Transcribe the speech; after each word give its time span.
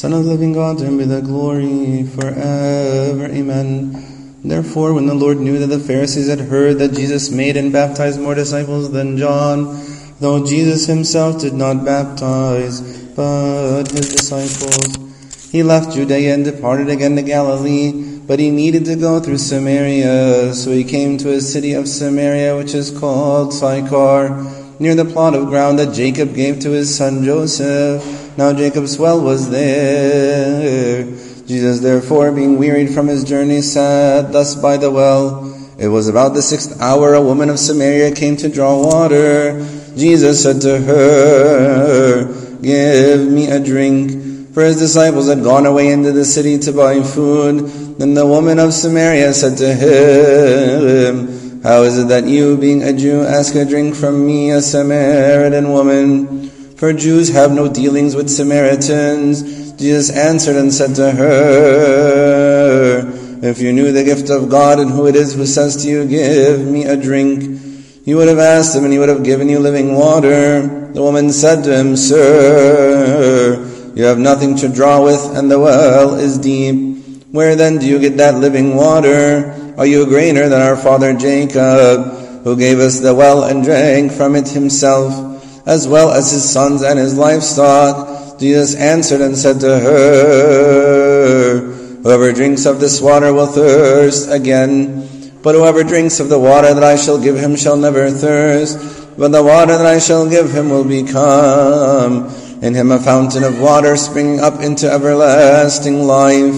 Son 0.00 0.14
of 0.14 0.24
the 0.24 0.30
living 0.30 0.54
God, 0.54 0.78
to 0.78 0.86
him 0.86 0.96
be 0.96 1.04
the 1.04 1.20
glory 1.20 2.04
forever. 2.04 3.26
Amen. 3.26 4.40
Therefore, 4.42 4.94
when 4.94 5.04
the 5.04 5.12
Lord 5.12 5.36
knew 5.36 5.58
that 5.58 5.66
the 5.66 5.78
Pharisees 5.78 6.26
had 6.26 6.40
heard 6.40 6.78
that 6.78 6.94
Jesus 6.94 7.30
made 7.30 7.58
and 7.58 7.70
baptized 7.70 8.18
more 8.18 8.34
disciples 8.34 8.90
than 8.92 9.18
John, 9.18 9.78
though 10.20 10.42
Jesus 10.46 10.86
himself 10.86 11.42
did 11.42 11.52
not 11.52 11.84
baptize, 11.84 12.80
but 13.20 13.90
his 13.90 14.08
disciples, 14.08 14.96
he 15.52 15.62
left 15.62 15.92
Judea 15.92 16.32
and 16.32 16.42
departed 16.42 16.88
again 16.88 17.16
to 17.16 17.22
Galilee. 17.22 18.16
But 18.26 18.38
he 18.38 18.50
needed 18.50 18.86
to 18.86 18.96
go 18.96 19.20
through 19.20 19.36
Samaria, 19.38 20.54
so 20.54 20.70
he 20.70 20.84
came 20.84 21.18
to 21.18 21.34
a 21.34 21.40
city 21.40 21.74
of 21.74 21.86
Samaria 21.86 22.56
which 22.56 22.72
is 22.74 22.96
called 22.96 23.52
Sychar, 23.52 24.46
near 24.78 24.94
the 24.94 25.04
plot 25.04 25.34
of 25.34 25.48
ground 25.48 25.78
that 25.80 25.92
Jacob 25.92 26.34
gave 26.34 26.60
to 26.60 26.70
his 26.70 26.96
son 26.96 27.22
Joseph. 27.22 28.38
Now 28.38 28.54
Jacob's 28.54 28.98
well 28.98 29.20
was 29.20 29.50
there. 29.50 31.02
Jesus 31.46 31.80
therefore, 31.80 32.32
being 32.32 32.56
wearied 32.56 32.94
from 32.94 33.08
his 33.08 33.24
journey, 33.24 33.60
sat 33.60 34.32
thus 34.32 34.54
by 34.54 34.78
the 34.78 34.90
well. 34.90 35.52
It 35.78 35.88
was 35.88 36.08
about 36.08 36.32
the 36.32 36.42
sixth 36.42 36.80
hour, 36.80 37.12
a 37.12 37.20
woman 37.20 37.50
of 37.50 37.58
Samaria 37.58 38.14
came 38.14 38.36
to 38.38 38.48
draw 38.48 38.80
water. 38.80 39.60
Jesus 39.96 40.42
said 40.42 40.60
to 40.62 40.78
her, 40.78 42.39
Give 42.62 43.20
me 43.26 43.48
a 43.50 43.58
drink. 43.58 44.52
For 44.54 44.64
his 44.64 44.78
disciples 44.78 45.28
had 45.28 45.42
gone 45.44 45.66
away 45.66 45.92
into 45.92 46.12
the 46.12 46.24
city 46.24 46.58
to 46.60 46.72
buy 46.72 47.02
food. 47.02 47.66
Then 47.98 48.14
the 48.14 48.26
woman 48.26 48.58
of 48.58 48.72
Samaria 48.74 49.32
said 49.32 49.58
to 49.58 49.74
him, 49.74 51.62
How 51.62 51.82
is 51.82 51.98
it 51.98 52.08
that 52.08 52.24
you, 52.24 52.56
being 52.56 52.82
a 52.82 52.92
Jew, 52.92 53.22
ask 53.22 53.54
a 53.54 53.64
drink 53.64 53.94
from 53.94 54.26
me, 54.26 54.50
a 54.50 54.60
Samaritan 54.60 55.72
woman? 55.72 56.50
For 56.76 56.92
Jews 56.92 57.28
have 57.28 57.52
no 57.52 57.68
dealings 57.68 58.16
with 58.16 58.30
Samaritans. 58.30 59.72
Jesus 59.72 60.10
answered 60.10 60.56
and 60.56 60.72
said 60.72 60.94
to 60.96 61.10
her, 61.10 63.02
If 63.42 63.60
you 63.60 63.72
knew 63.72 63.92
the 63.92 64.02
gift 64.04 64.30
of 64.30 64.48
God 64.48 64.78
and 64.78 64.90
who 64.90 65.06
it 65.06 65.14
is 65.14 65.34
who 65.34 65.46
says 65.46 65.82
to 65.84 65.88
you, 65.88 66.06
Give 66.06 66.66
me 66.66 66.84
a 66.84 66.96
drink, 66.96 67.59
you 68.04 68.16
would 68.16 68.28
have 68.28 68.38
asked 68.38 68.74
him 68.74 68.84
and 68.84 68.92
he 68.92 68.98
would 68.98 69.08
have 69.10 69.22
given 69.22 69.48
you 69.48 69.58
living 69.58 69.94
water. 69.94 70.66
The 70.92 71.02
woman 71.02 71.30
said 71.32 71.64
to 71.64 71.76
him, 71.76 71.96
Sir, 71.96 73.92
you 73.94 74.04
have 74.04 74.18
nothing 74.18 74.56
to 74.56 74.68
draw 74.68 75.04
with, 75.04 75.36
and 75.36 75.50
the 75.50 75.58
well 75.58 76.14
is 76.14 76.38
deep. 76.38 77.24
Where 77.30 77.56
then 77.56 77.78
do 77.78 77.86
you 77.86 77.98
get 77.98 78.16
that 78.16 78.36
living 78.36 78.74
water? 78.74 79.74
Are 79.76 79.86
you 79.86 80.06
greater 80.06 80.48
than 80.48 80.60
our 80.60 80.76
father 80.76 81.14
Jacob, 81.14 82.42
who 82.44 82.56
gave 82.56 82.78
us 82.80 83.00
the 83.00 83.14
well 83.14 83.44
and 83.44 83.62
drank 83.62 84.12
from 84.12 84.34
it 84.34 84.48
himself, 84.48 85.66
as 85.66 85.86
well 85.86 86.10
as 86.10 86.32
his 86.32 86.48
sons 86.48 86.82
and 86.82 86.98
his 86.98 87.16
livestock? 87.16 88.38
Jesus 88.40 88.74
answered 88.74 89.20
and 89.20 89.36
said 89.36 89.60
to 89.60 89.78
her, 89.78 91.60
Whoever 92.02 92.32
drinks 92.32 92.64
of 92.64 92.80
this 92.80 93.00
water 93.00 93.32
will 93.34 93.46
thirst 93.46 94.30
again. 94.30 95.19
But 95.42 95.54
whoever 95.54 95.82
drinks 95.82 96.20
of 96.20 96.28
the 96.28 96.38
water 96.38 96.74
that 96.74 96.84
I 96.84 96.96
shall 96.96 97.20
give 97.20 97.36
him 97.36 97.56
shall 97.56 97.76
never 97.76 98.10
thirst. 98.10 99.16
But 99.16 99.32
the 99.32 99.42
water 99.42 99.76
that 99.76 99.86
I 99.86 99.98
shall 99.98 100.28
give 100.28 100.52
him 100.52 100.70
will 100.70 100.84
become 100.84 102.28
in 102.62 102.74
him 102.74 102.90
a 102.90 102.98
fountain 102.98 103.42
of 103.42 103.60
water 103.60 103.96
springing 103.96 104.40
up 104.40 104.60
into 104.60 104.90
everlasting 104.90 106.04
life. 106.04 106.54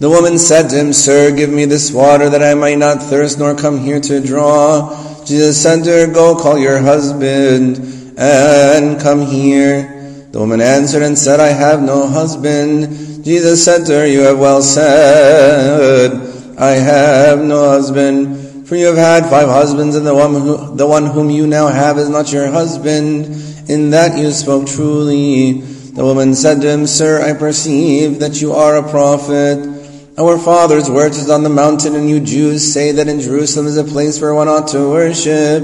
The 0.00 0.08
woman 0.08 0.38
said 0.38 0.68
to 0.68 0.76
him, 0.76 0.92
Sir, 0.92 1.34
give 1.34 1.50
me 1.50 1.64
this 1.64 1.90
water 1.90 2.30
that 2.30 2.42
I 2.42 2.54
might 2.54 2.78
not 2.78 3.02
thirst 3.02 3.38
nor 3.38 3.56
come 3.56 3.78
here 3.78 4.00
to 4.00 4.20
draw. 4.24 5.24
Jesus 5.24 5.60
said 5.60 5.82
to 5.84 5.90
her, 5.90 6.12
Go 6.12 6.36
call 6.36 6.58
your 6.58 6.78
husband 6.78 8.14
and 8.16 9.00
come 9.00 9.22
here. 9.22 10.28
The 10.30 10.38
woman 10.38 10.60
answered 10.60 11.02
and 11.02 11.18
said, 11.18 11.40
I 11.40 11.48
have 11.48 11.82
no 11.82 12.06
husband. 12.06 13.24
Jesus 13.24 13.64
said 13.64 13.86
to 13.86 13.94
her, 13.94 14.06
You 14.06 14.20
have 14.20 14.38
well 14.38 14.62
said, 14.62 16.27
I 16.58 16.72
have 16.72 17.38
no 17.38 17.68
husband. 17.68 18.66
For 18.68 18.74
you 18.74 18.86
have 18.86 18.96
had 18.96 19.30
five 19.30 19.48
husbands, 19.48 19.94
and 19.94 20.04
the 20.04 20.14
one, 20.14 20.34
who, 20.34 20.76
the 20.76 20.86
one 20.86 21.06
whom 21.06 21.30
you 21.30 21.46
now 21.46 21.68
have 21.68 21.98
is 21.98 22.08
not 22.08 22.32
your 22.32 22.50
husband. 22.50 23.26
In 23.70 23.90
that 23.90 24.18
you 24.18 24.32
spoke 24.32 24.66
truly. 24.66 25.60
The 25.60 26.04
woman 26.04 26.34
said 26.34 26.60
to 26.62 26.68
him, 26.68 26.86
Sir, 26.86 27.22
I 27.22 27.38
perceive 27.38 28.20
that 28.20 28.40
you 28.40 28.52
are 28.52 28.76
a 28.76 28.90
prophet. 28.90 29.78
Our 30.18 30.36
fathers 30.36 30.90
worshipped 30.90 31.30
on 31.30 31.44
the 31.44 31.48
mountain, 31.48 31.94
and 31.94 32.10
you 32.10 32.18
Jews 32.18 32.72
say 32.72 32.90
that 32.92 33.06
in 33.06 33.20
Jerusalem 33.20 33.66
is 33.66 33.76
a 33.76 33.84
place 33.84 34.20
where 34.20 34.34
one 34.34 34.48
ought 34.48 34.68
to 34.68 34.90
worship. 34.90 35.62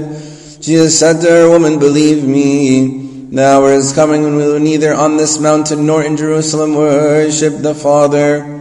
Jesus 0.61 0.97
said 0.97 1.19
to 1.21 1.29
her, 1.29 1.49
Woman, 1.49 1.77
believe 1.77 2.23
me, 2.23 3.27
the 3.31 3.45
hour 3.45 3.73
is 3.73 3.91
coming 3.91 4.23
when 4.23 4.37
we 4.37 4.43
will 4.43 4.59
neither 4.59 4.93
on 4.93 5.17
this 5.17 5.39
mountain 5.39 5.85
nor 5.85 6.03
in 6.03 6.15
Jerusalem 6.15 6.73
worship 6.75 7.57
the 7.57 7.75
Father. 7.75 8.54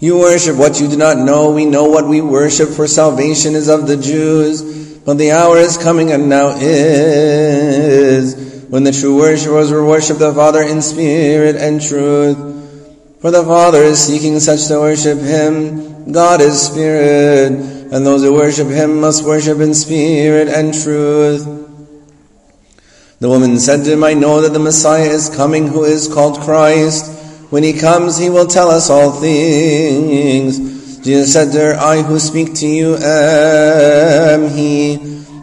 You 0.00 0.18
worship 0.18 0.56
what 0.56 0.80
you 0.80 0.88
do 0.88 0.96
not 0.96 1.18
know. 1.18 1.50
We 1.52 1.64
know 1.64 1.84
what 1.84 2.06
we 2.06 2.20
worship, 2.20 2.68
for 2.68 2.86
salvation 2.86 3.54
is 3.54 3.68
of 3.68 3.86
the 3.88 3.96
Jews. 3.96 4.98
But 4.98 5.18
the 5.18 5.32
hour 5.32 5.56
is 5.56 5.76
coming 5.76 6.12
and 6.12 6.28
now 6.28 6.50
is 6.50 8.34
when 8.68 8.84
the 8.84 8.92
true 8.92 9.16
worshippers 9.16 9.72
will 9.72 9.86
worship 9.88 10.18
the 10.18 10.32
Father 10.34 10.62
in 10.62 10.82
spirit 10.82 11.56
and 11.56 11.80
truth. 11.80 12.36
For 13.20 13.30
the 13.30 13.42
Father 13.42 13.82
is 13.82 13.98
seeking 13.98 14.38
such 14.38 14.68
to 14.68 14.78
worship 14.78 15.18
Him. 15.18 16.12
God 16.12 16.40
is 16.40 16.60
spirit, 16.60 17.52
and 17.92 18.06
those 18.06 18.22
who 18.22 18.32
worship 18.32 18.68
Him 18.68 19.00
must 19.00 19.24
worship 19.24 19.58
in 19.58 19.74
spirit 19.74 20.48
and 20.48 20.72
truth. 20.72 21.58
The 23.20 23.28
woman 23.28 23.58
said 23.58 23.84
to 23.84 23.92
him, 23.92 24.04
I 24.04 24.14
know 24.14 24.42
that 24.42 24.52
the 24.52 24.60
Messiah 24.60 25.08
is 25.08 25.28
coming 25.28 25.66
who 25.66 25.82
is 25.82 26.06
called 26.06 26.38
Christ. 26.38 27.04
When 27.50 27.62
he 27.62 27.72
comes, 27.72 28.18
he 28.18 28.28
will 28.28 28.46
tell 28.46 28.70
us 28.70 28.90
all 28.90 29.10
things. 29.10 30.98
Jesus 30.98 31.32
said 31.32 31.52
to 31.52 31.58
her, 31.58 31.74
I 31.74 32.02
who 32.02 32.18
speak 32.18 32.54
to 32.56 32.66
you 32.66 32.96
am 32.96 34.50
he. 34.50 34.94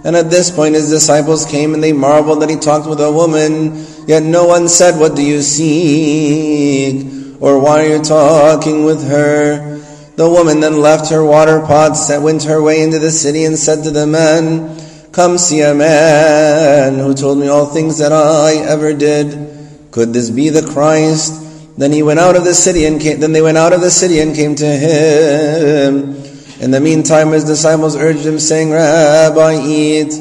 And 0.03 0.15
at 0.15 0.29
this 0.29 0.51
point 0.51 0.75
his 0.75 0.89
disciples 0.89 1.45
came 1.45 1.73
and 1.73 1.81
they 1.83 1.93
marveled 1.93 2.43
that 2.43 2.49
he 2.51 2.57
talked 2.57 2.87
with 2.87 3.01
a 3.01 3.11
woman. 3.11 3.85
Yet 4.07 4.21
no 4.21 4.45
one 4.45 4.67
said, 4.67 4.99
What 4.99 5.15
do 5.15 5.23
you 5.23 5.41
seek? 5.41 7.07
Or 7.41 7.59
why 7.59 7.85
are 7.85 7.97
you 7.97 8.03
talking 8.03 8.85
with 8.85 9.07
her? 9.07 9.79
The 10.15 10.29
woman 10.29 10.59
then 10.59 10.79
left 10.79 11.09
her 11.09 11.25
water 11.25 11.59
pots, 11.59 12.09
and 12.09 12.23
went 12.23 12.43
her 12.43 12.61
way 12.61 12.81
into 12.81 12.99
the 12.99 13.11
city 13.11 13.45
and 13.45 13.57
said 13.57 13.83
to 13.83 13.91
the 13.91 14.05
men, 14.05 14.79
Come 15.11 15.39
see 15.39 15.61
a 15.61 15.73
man 15.73 16.99
who 16.99 17.15
told 17.15 17.39
me 17.39 17.47
all 17.47 17.65
things 17.65 17.97
that 17.97 18.11
I 18.11 18.55
ever 18.57 18.93
did. 18.93 19.89
Could 19.91 20.13
this 20.13 20.29
be 20.29 20.49
the 20.49 20.61
Christ? 20.61 21.44
Then 21.77 21.91
he 21.91 22.03
went 22.03 22.19
out 22.19 22.35
of 22.35 22.43
the 22.43 22.53
city 22.53 22.85
and 22.85 23.01
came, 23.01 23.19
then 23.19 23.33
they 23.33 23.41
went 23.41 23.57
out 23.57 23.73
of 23.73 23.81
the 23.81 23.91
city 23.91 24.19
and 24.19 24.33
came 24.33 24.55
to 24.55 24.65
him. 24.65 26.15
In 26.61 26.71
the 26.71 26.79
meantime, 26.79 27.31
his 27.31 27.43
disciples 27.43 27.97
urged 27.97 28.25
him, 28.25 28.39
saying, 28.39 28.71
Rabbi, 28.71 29.61
eat. 29.65 30.13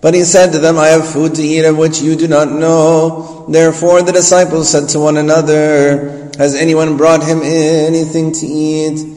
But 0.00 0.14
he 0.14 0.22
said 0.22 0.52
to 0.52 0.58
them, 0.58 0.78
I 0.78 0.88
have 0.88 1.08
food 1.08 1.34
to 1.34 1.42
eat 1.42 1.64
of 1.64 1.76
which 1.76 2.00
you 2.00 2.14
do 2.14 2.28
not 2.28 2.52
know. 2.52 3.46
Therefore 3.48 4.02
the 4.02 4.12
disciples 4.12 4.70
said 4.70 4.88
to 4.90 5.00
one 5.00 5.16
another, 5.16 6.30
Has 6.38 6.54
anyone 6.54 6.96
brought 6.96 7.24
him 7.24 7.40
anything 7.42 8.30
to 8.32 8.46
eat? 8.46 9.14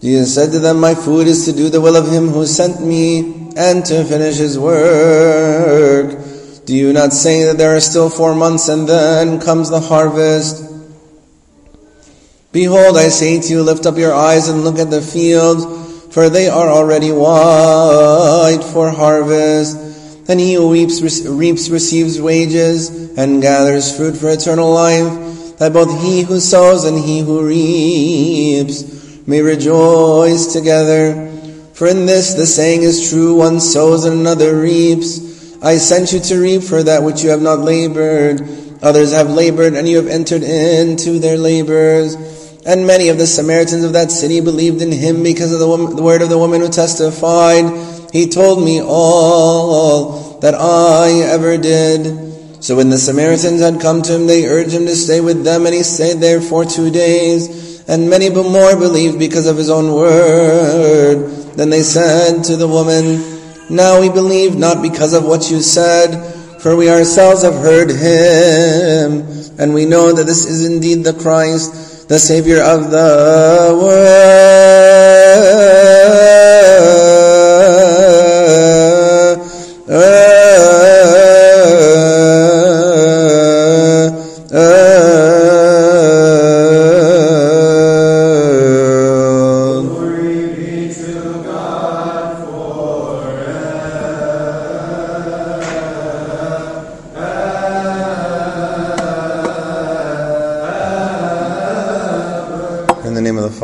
Jesus 0.00 0.32
said 0.32 0.52
to 0.52 0.60
them, 0.60 0.78
My 0.78 0.94
food 0.94 1.26
is 1.26 1.44
to 1.46 1.52
do 1.52 1.68
the 1.68 1.80
will 1.80 1.96
of 1.96 2.12
him 2.12 2.28
who 2.28 2.46
sent 2.46 2.80
me 2.80 3.50
and 3.56 3.84
to 3.86 4.04
finish 4.04 4.36
his 4.36 4.56
work. 4.56 6.16
Do 6.66 6.76
you 6.76 6.92
not 6.92 7.12
say 7.12 7.44
that 7.44 7.58
there 7.58 7.74
are 7.74 7.80
still 7.80 8.08
four 8.08 8.34
months 8.36 8.68
and 8.68 8.88
then 8.88 9.40
comes 9.40 9.70
the 9.70 9.80
harvest? 9.80 10.77
Behold, 12.52 12.96
I 12.96 13.08
say 13.08 13.40
to 13.40 13.48
you, 13.48 13.62
lift 13.62 13.86
up 13.86 13.96
your 13.96 14.14
eyes 14.14 14.48
and 14.48 14.64
look 14.64 14.78
at 14.78 14.90
the 14.90 15.02
fields 15.02 15.64
for 16.10 16.28
they 16.28 16.48
are 16.48 16.68
already 16.68 17.12
white 17.12 18.64
for 18.72 18.90
harvest. 18.90 19.76
And 20.28 20.40
he 20.40 20.54
who 20.54 20.72
reaps, 20.72 21.00
reaps 21.26 21.70
receives 21.70 22.20
wages 22.20 23.16
and 23.16 23.40
gathers 23.40 23.96
fruit 23.96 24.16
for 24.16 24.28
eternal 24.28 24.72
life, 24.72 25.56
that 25.58 25.72
both 25.72 26.02
he 26.02 26.22
who 26.22 26.40
sows 26.40 26.84
and 26.84 26.98
he 26.98 27.20
who 27.20 27.46
reaps 27.46 29.26
may 29.26 29.40
rejoice 29.40 30.52
together. 30.52 31.30
For 31.72 31.86
in 31.86 32.06
this 32.06 32.34
the 32.34 32.46
saying 32.46 32.82
is 32.82 33.10
true, 33.10 33.36
one 33.36 33.60
sows 33.60 34.04
and 34.04 34.20
another 34.20 34.60
reaps. 34.60 35.62
I 35.62 35.78
sent 35.78 36.12
you 36.12 36.20
to 36.20 36.40
reap 36.40 36.62
for 36.62 36.82
that 36.82 37.02
which 37.02 37.22
you 37.22 37.30
have 37.30 37.42
not 37.42 37.60
labored. 37.60 38.40
Others 38.82 39.12
have 39.12 39.30
labored, 39.30 39.74
and 39.74 39.88
you 39.88 39.96
have 39.96 40.06
entered 40.06 40.42
into 40.42 41.18
their 41.18 41.36
labors. 41.36 42.14
And 42.64 42.86
many 42.86 43.08
of 43.08 43.18
the 43.18 43.26
Samaritans 43.26 43.82
of 43.84 43.94
that 43.94 44.10
city 44.10 44.40
believed 44.40 44.82
in 44.82 44.92
him 44.92 45.22
because 45.22 45.52
of 45.52 45.58
the, 45.58 45.66
woman, 45.66 45.96
the 45.96 46.02
word 46.02 46.22
of 46.22 46.28
the 46.28 46.38
woman 46.38 46.60
who 46.60 46.68
testified, 46.68 47.64
He 48.12 48.28
told 48.28 48.62
me 48.62 48.80
all 48.80 50.38
that 50.40 50.54
I 50.54 51.10
ever 51.28 51.56
did. 51.56 52.62
So 52.62 52.76
when 52.76 52.90
the 52.90 52.98
Samaritans 52.98 53.60
had 53.60 53.80
come 53.80 54.02
to 54.02 54.14
him, 54.14 54.26
they 54.26 54.46
urged 54.46 54.72
him 54.72 54.86
to 54.86 54.94
stay 54.94 55.20
with 55.20 55.44
them, 55.44 55.66
and 55.66 55.74
he 55.74 55.82
stayed 55.82 56.18
there 56.18 56.40
for 56.40 56.64
two 56.64 56.90
days. 56.90 57.80
And 57.88 58.10
many 58.10 58.28
more 58.28 58.76
believed 58.76 59.18
because 59.18 59.46
of 59.46 59.56
his 59.56 59.70
own 59.70 59.92
word. 59.92 61.30
Then 61.56 61.70
they 61.70 61.82
said 61.82 62.44
to 62.44 62.56
the 62.56 62.68
woman, 62.68 63.74
Now 63.74 64.00
we 64.00 64.08
believe 64.08 64.56
not 64.56 64.82
because 64.82 65.14
of 65.14 65.24
what 65.24 65.50
you 65.50 65.60
said, 65.60 66.37
for 66.60 66.76
we 66.76 66.90
ourselves 66.90 67.42
have 67.42 67.54
heard 67.54 67.90
him, 67.90 69.22
and 69.58 69.74
we 69.74 69.84
know 69.86 70.12
that 70.12 70.24
this 70.24 70.44
is 70.44 70.64
indeed 70.66 71.04
the 71.04 71.14
Christ, 71.14 72.08
the 72.08 72.18
Savior 72.18 72.60
of 72.62 72.90
the 72.90 73.78
world. 73.80 75.77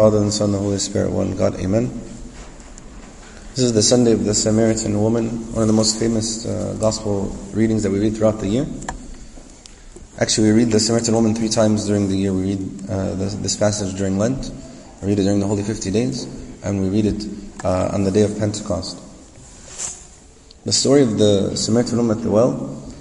Father 0.05 0.19
and 0.19 0.35
Son 0.35 0.51
and 0.51 0.55
the 0.57 0.59
Holy 0.59 0.77
Spirit, 0.77 1.11
one 1.11 1.35
God. 1.35 1.59
Amen. 1.61 1.89
This 3.55 3.65
is 3.65 3.73
the 3.73 3.81
Sunday 3.81 4.13
of 4.13 4.23
the 4.23 4.35
Samaritan 4.35 5.01
woman, 5.01 5.51
one 5.55 5.63
of 5.63 5.67
the 5.67 5.73
most 5.73 5.99
famous 5.99 6.45
uh, 6.45 6.77
gospel 6.79 7.35
readings 7.55 7.85
that 7.85 7.91
we 7.91 8.01
read 8.01 8.15
throughout 8.15 8.39
the 8.39 8.47
year. 8.47 8.67
Actually, 10.21 10.53
we 10.53 10.59
read 10.59 10.71
the 10.71 10.79
Samaritan 10.79 11.15
woman 11.15 11.35
three 11.35 11.49
times 11.49 11.87
during 11.87 12.11
the 12.11 12.17
year. 12.17 12.35
We 12.35 12.43
read 12.43 12.91
uh, 12.91 13.15
this, 13.15 13.35
this, 13.37 13.57
passage 13.57 13.97
during 13.97 14.19
Lent, 14.19 14.51
we 15.01 15.09
read 15.09 15.21
it 15.21 15.23
during 15.23 15.41
the 15.41 15.47
Holy 15.47 15.63
50 15.63 15.91
days, 15.91 16.25
and 16.63 16.83
we 16.83 16.91
read 16.91 17.07
it 17.07 17.65
uh, 17.65 17.89
on 17.95 18.05
the 18.05 18.11
day 18.11 18.25
of 18.25 18.39
Pentecost. 18.39 18.99
The 20.67 20.73
story 20.73 21.01
of 21.01 21.17
the 21.17 21.57
Samaritan 21.57 21.97
woman 21.97 22.19
at 22.19 22.23
the 22.23 22.31
well 22.31 22.93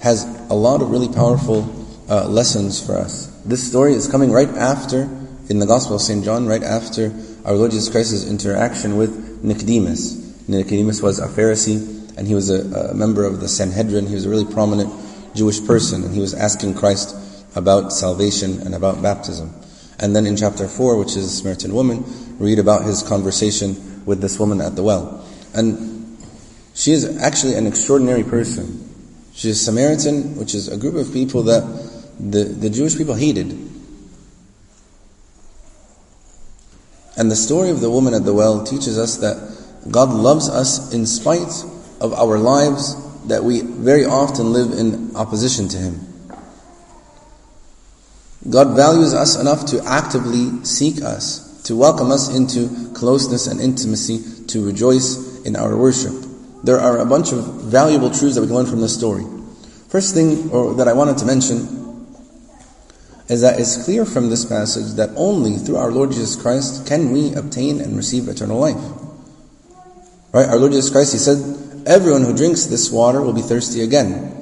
has 0.00 0.24
a 0.50 0.54
lot 0.54 0.82
of 0.82 0.90
really 0.90 1.06
powerful 1.06 1.72
uh, 2.10 2.26
lessons 2.26 2.84
for 2.84 2.96
us. 2.96 3.28
This 3.44 3.62
story 3.64 3.92
is 3.92 4.08
coming 4.08 4.32
right 4.32 4.48
after 4.48 5.17
in 5.48 5.58
the 5.58 5.66
Gospel 5.66 5.96
of 5.96 6.02
St. 6.02 6.24
John, 6.24 6.46
right 6.46 6.62
after 6.62 7.12
our 7.44 7.54
Lord 7.54 7.70
Jesus 7.70 7.88
Christ's 7.88 8.28
interaction 8.28 8.96
with 8.96 9.42
Nicodemus. 9.42 10.48
Nicodemus 10.48 11.00
was 11.00 11.18
a 11.18 11.26
Pharisee, 11.26 12.16
and 12.16 12.26
he 12.26 12.34
was 12.34 12.50
a, 12.50 12.90
a 12.90 12.94
member 12.94 13.24
of 13.24 13.40
the 13.40 13.48
Sanhedrin. 13.48 14.06
He 14.06 14.14
was 14.14 14.26
a 14.26 14.28
really 14.28 14.44
prominent 14.44 14.92
Jewish 15.34 15.64
person, 15.64 16.04
and 16.04 16.14
he 16.14 16.20
was 16.20 16.34
asking 16.34 16.74
Christ 16.74 17.16
about 17.54 17.92
salvation 17.92 18.60
and 18.60 18.74
about 18.74 19.02
baptism. 19.02 19.54
And 19.98 20.14
then 20.14 20.26
in 20.26 20.36
chapter 20.36 20.68
4, 20.68 20.98
which 20.98 21.16
is 21.16 21.24
the 21.24 21.36
Samaritan 21.36 21.74
woman, 21.74 22.04
read 22.38 22.58
about 22.58 22.84
his 22.84 23.02
conversation 23.02 24.04
with 24.04 24.20
this 24.20 24.38
woman 24.38 24.60
at 24.60 24.76
the 24.76 24.82
well. 24.82 25.26
And 25.54 26.18
she 26.74 26.92
is 26.92 27.18
actually 27.18 27.54
an 27.54 27.66
extraordinary 27.66 28.22
person. 28.22 28.84
She 29.32 29.50
is 29.50 29.64
Samaritan, 29.64 30.36
which 30.36 30.54
is 30.54 30.68
a 30.68 30.76
group 30.76 30.94
of 30.94 31.12
people 31.12 31.44
that 31.44 31.62
the, 32.18 32.44
the 32.44 32.70
Jewish 32.70 32.96
people 32.96 33.14
hated. 33.14 33.67
And 37.18 37.28
the 37.28 37.36
story 37.36 37.70
of 37.70 37.80
the 37.80 37.90
woman 37.90 38.14
at 38.14 38.24
the 38.24 38.32
well 38.32 38.64
teaches 38.64 38.96
us 38.96 39.16
that 39.16 39.90
God 39.90 40.10
loves 40.10 40.48
us 40.48 40.94
in 40.94 41.04
spite 41.04 41.64
of 42.00 42.12
our 42.14 42.38
lives 42.38 42.94
that 43.26 43.42
we 43.42 43.60
very 43.60 44.04
often 44.04 44.52
live 44.52 44.70
in 44.78 45.16
opposition 45.16 45.68
to 45.68 45.76
Him. 45.76 46.06
God 48.48 48.76
values 48.76 49.12
us 49.14 49.36
enough 49.36 49.66
to 49.66 49.82
actively 49.84 50.64
seek 50.64 51.02
us, 51.02 51.60
to 51.64 51.74
welcome 51.74 52.12
us 52.12 52.34
into 52.34 52.92
closeness 52.94 53.48
and 53.48 53.60
intimacy, 53.60 54.46
to 54.46 54.64
rejoice 54.64 55.42
in 55.42 55.56
our 55.56 55.76
worship. 55.76 56.14
There 56.62 56.78
are 56.78 56.98
a 56.98 57.04
bunch 57.04 57.32
of 57.32 57.44
valuable 57.64 58.10
truths 58.10 58.36
that 58.36 58.42
we 58.42 58.46
can 58.46 58.54
learn 58.54 58.66
from 58.66 58.80
this 58.80 58.94
story. 58.94 59.24
First 59.88 60.14
thing 60.14 60.50
or, 60.50 60.74
that 60.74 60.86
I 60.86 60.92
wanted 60.92 61.18
to 61.18 61.26
mention 61.26 61.77
is 63.28 63.42
that 63.42 63.60
it's 63.60 63.84
clear 63.84 64.06
from 64.06 64.30
this 64.30 64.44
passage 64.44 64.94
that 64.94 65.10
only 65.14 65.56
through 65.56 65.76
our 65.76 65.92
Lord 65.92 66.10
Jesus 66.10 66.34
Christ 66.34 66.86
can 66.86 67.12
we 67.12 67.34
obtain 67.34 67.80
and 67.80 67.96
receive 67.96 68.26
eternal 68.26 68.58
life. 68.58 68.82
Right? 70.32 70.48
Our 70.48 70.56
Lord 70.56 70.72
Jesus 70.72 70.90
Christ, 70.90 71.12
He 71.12 71.18
said, 71.18 71.86
Everyone 71.86 72.22
who 72.22 72.36
drinks 72.36 72.66
this 72.66 72.90
water 72.90 73.20
will 73.20 73.32
be 73.32 73.42
thirsty 73.42 73.82
again. 73.82 74.34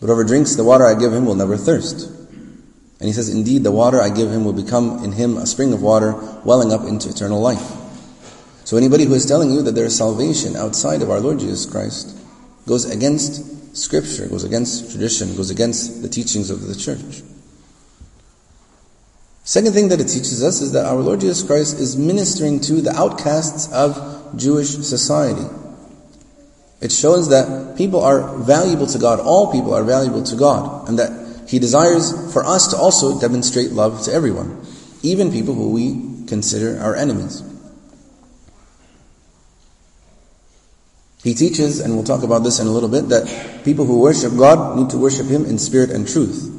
But 0.00 0.06
whoever 0.06 0.24
drinks 0.24 0.54
the 0.54 0.64
water 0.64 0.84
I 0.84 0.94
give 0.94 1.12
him 1.12 1.26
will 1.26 1.34
never 1.34 1.56
thirst. 1.56 2.08
And 2.08 3.06
He 3.06 3.12
says, 3.12 3.28
Indeed, 3.28 3.64
the 3.64 3.72
water 3.72 4.00
I 4.00 4.08
give 4.08 4.30
him 4.30 4.44
will 4.44 4.52
become 4.52 5.04
in 5.04 5.12
him 5.12 5.36
a 5.36 5.46
spring 5.46 5.72
of 5.72 5.82
water 5.82 6.12
welling 6.44 6.72
up 6.72 6.86
into 6.86 7.08
eternal 7.08 7.40
life. 7.40 7.72
So 8.64 8.76
anybody 8.76 9.04
who 9.04 9.14
is 9.14 9.26
telling 9.26 9.50
you 9.50 9.62
that 9.62 9.72
there 9.72 9.86
is 9.86 9.96
salvation 9.96 10.54
outside 10.54 11.02
of 11.02 11.10
our 11.10 11.20
Lord 11.20 11.38
Jesus 11.40 11.66
Christ 11.66 12.16
goes 12.66 12.84
against 12.84 13.76
Scripture, 13.76 14.28
goes 14.28 14.44
against 14.44 14.90
tradition, 14.90 15.34
goes 15.36 15.50
against 15.50 16.02
the 16.02 16.08
teachings 16.08 16.50
of 16.50 16.66
the 16.66 16.74
church. 16.74 17.22
Second 19.48 19.72
thing 19.72 19.88
that 19.88 19.98
it 19.98 20.08
teaches 20.08 20.44
us 20.44 20.60
is 20.60 20.72
that 20.72 20.84
our 20.84 20.98
Lord 20.98 21.20
Jesus 21.20 21.42
Christ 21.42 21.80
is 21.80 21.96
ministering 21.96 22.60
to 22.68 22.82
the 22.82 22.92
outcasts 22.92 23.72
of 23.72 24.36
Jewish 24.36 24.68
society. 24.68 25.48
It 26.82 26.92
shows 26.92 27.30
that 27.30 27.78
people 27.78 28.02
are 28.02 28.36
valuable 28.36 28.86
to 28.88 28.98
God, 28.98 29.20
all 29.20 29.50
people 29.50 29.72
are 29.72 29.82
valuable 29.82 30.22
to 30.22 30.36
God, 30.36 30.86
and 30.86 30.98
that 30.98 31.48
He 31.48 31.58
desires 31.58 32.30
for 32.30 32.44
us 32.44 32.68
to 32.72 32.76
also 32.76 33.18
demonstrate 33.18 33.70
love 33.70 34.04
to 34.04 34.12
everyone, 34.12 34.66
even 35.02 35.32
people 35.32 35.54
who 35.54 35.70
we 35.70 36.26
consider 36.26 36.78
our 36.82 36.94
enemies. 36.94 37.42
He 41.24 41.32
teaches, 41.32 41.80
and 41.80 41.94
we'll 41.94 42.04
talk 42.04 42.22
about 42.22 42.44
this 42.44 42.60
in 42.60 42.66
a 42.66 42.70
little 42.70 42.90
bit, 42.90 43.08
that 43.08 43.64
people 43.64 43.86
who 43.86 44.00
worship 44.00 44.36
God 44.36 44.76
need 44.76 44.90
to 44.90 44.98
worship 44.98 45.26
Him 45.26 45.46
in 45.46 45.56
spirit 45.56 45.88
and 45.88 46.06
truth. 46.06 46.54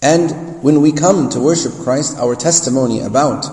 And 0.00 0.51
when 0.62 0.80
we 0.80 0.92
come 0.92 1.28
to 1.30 1.40
worship 1.40 1.72
Christ, 1.82 2.16
our 2.18 2.34
testimony 2.34 3.00
about 3.00 3.46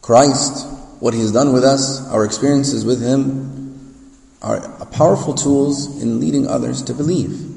Christ, 0.00 0.66
what 1.00 1.14
He's 1.14 1.32
done 1.32 1.52
with 1.52 1.64
us, 1.64 2.08
our 2.08 2.24
experiences 2.24 2.84
with 2.84 3.02
Him, 3.02 3.62
are 4.42 4.86
powerful 4.86 5.34
tools 5.34 6.02
in 6.02 6.20
leading 6.20 6.46
others 6.48 6.82
to 6.82 6.94
believe. 6.94 7.52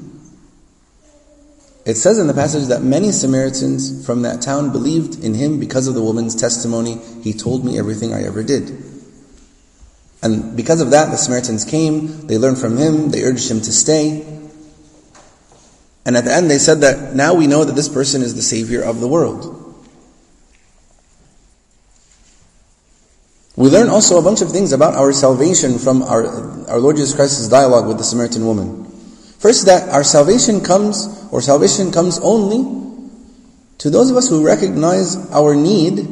It 1.86 1.96
says 1.96 2.18
in 2.18 2.26
the 2.26 2.34
passage 2.34 2.66
that 2.66 2.82
many 2.82 3.12
Samaritans 3.12 4.04
from 4.04 4.22
that 4.22 4.42
town 4.42 4.72
believed 4.72 5.22
in 5.22 5.34
him 5.34 5.60
because 5.60 5.86
of 5.86 5.94
the 5.94 6.02
woman's 6.02 6.34
testimony. 6.34 6.98
He 7.22 7.32
told 7.32 7.64
me 7.64 7.78
everything 7.78 8.12
I 8.12 8.24
ever 8.24 8.42
did. 8.42 8.82
And 10.20 10.56
because 10.56 10.80
of 10.80 10.90
that, 10.90 11.12
the 11.12 11.16
Samaritans 11.16 11.64
came, 11.64 12.26
they 12.26 12.38
learned 12.38 12.58
from 12.58 12.76
him, 12.76 13.10
they 13.10 13.22
urged 13.22 13.48
him 13.48 13.60
to 13.60 13.72
stay. 13.72 14.35
And 16.06 16.16
at 16.16 16.24
the 16.24 16.32
end 16.32 16.48
they 16.48 16.58
said 16.58 16.80
that 16.82 17.16
now 17.16 17.34
we 17.34 17.48
know 17.48 17.64
that 17.64 17.74
this 17.74 17.88
person 17.88 18.22
is 18.22 18.36
the 18.36 18.42
Savior 18.42 18.80
of 18.80 19.00
the 19.00 19.08
world. 19.08 19.52
We 23.56 23.70
learn 23.70 23.88
also 23.88 24.18
a 24.18 24.22
bunch 24.22 24.40
of 24.40 24.52
things 24.52 24.72
about 24.72 24.94
our 24.94 25.12
salvation 25.12 25.78
from 25.78 26.02
our, 26.02 26.68
our 26.68 26.78
Lord 26.78 26.96
Jesus 26.96 27.14
Christ's 27.14 27.48
dialogue 27.48 27.88
with 27.88 27.98
the 27.98 28.04
Samaritan 28.04 28.46
woman. 28.46 28.84
First, 29.38 29.66
that 29.66 29.88
our 29.88 30.04
salvation 30.04 30.60
comes, 30.60 31.26
or 31.32 31.40
salvation 31.40 31.90
comes 31.90 32.20
only 32.20 32.92
to 33.78 33.90
those 33.90 34.10
of 34.10 34.16
us 34.16 34.28
who 34.28 34.46
recognize 34.46 35.16
our 35.32 35.56
need 35.56 36.06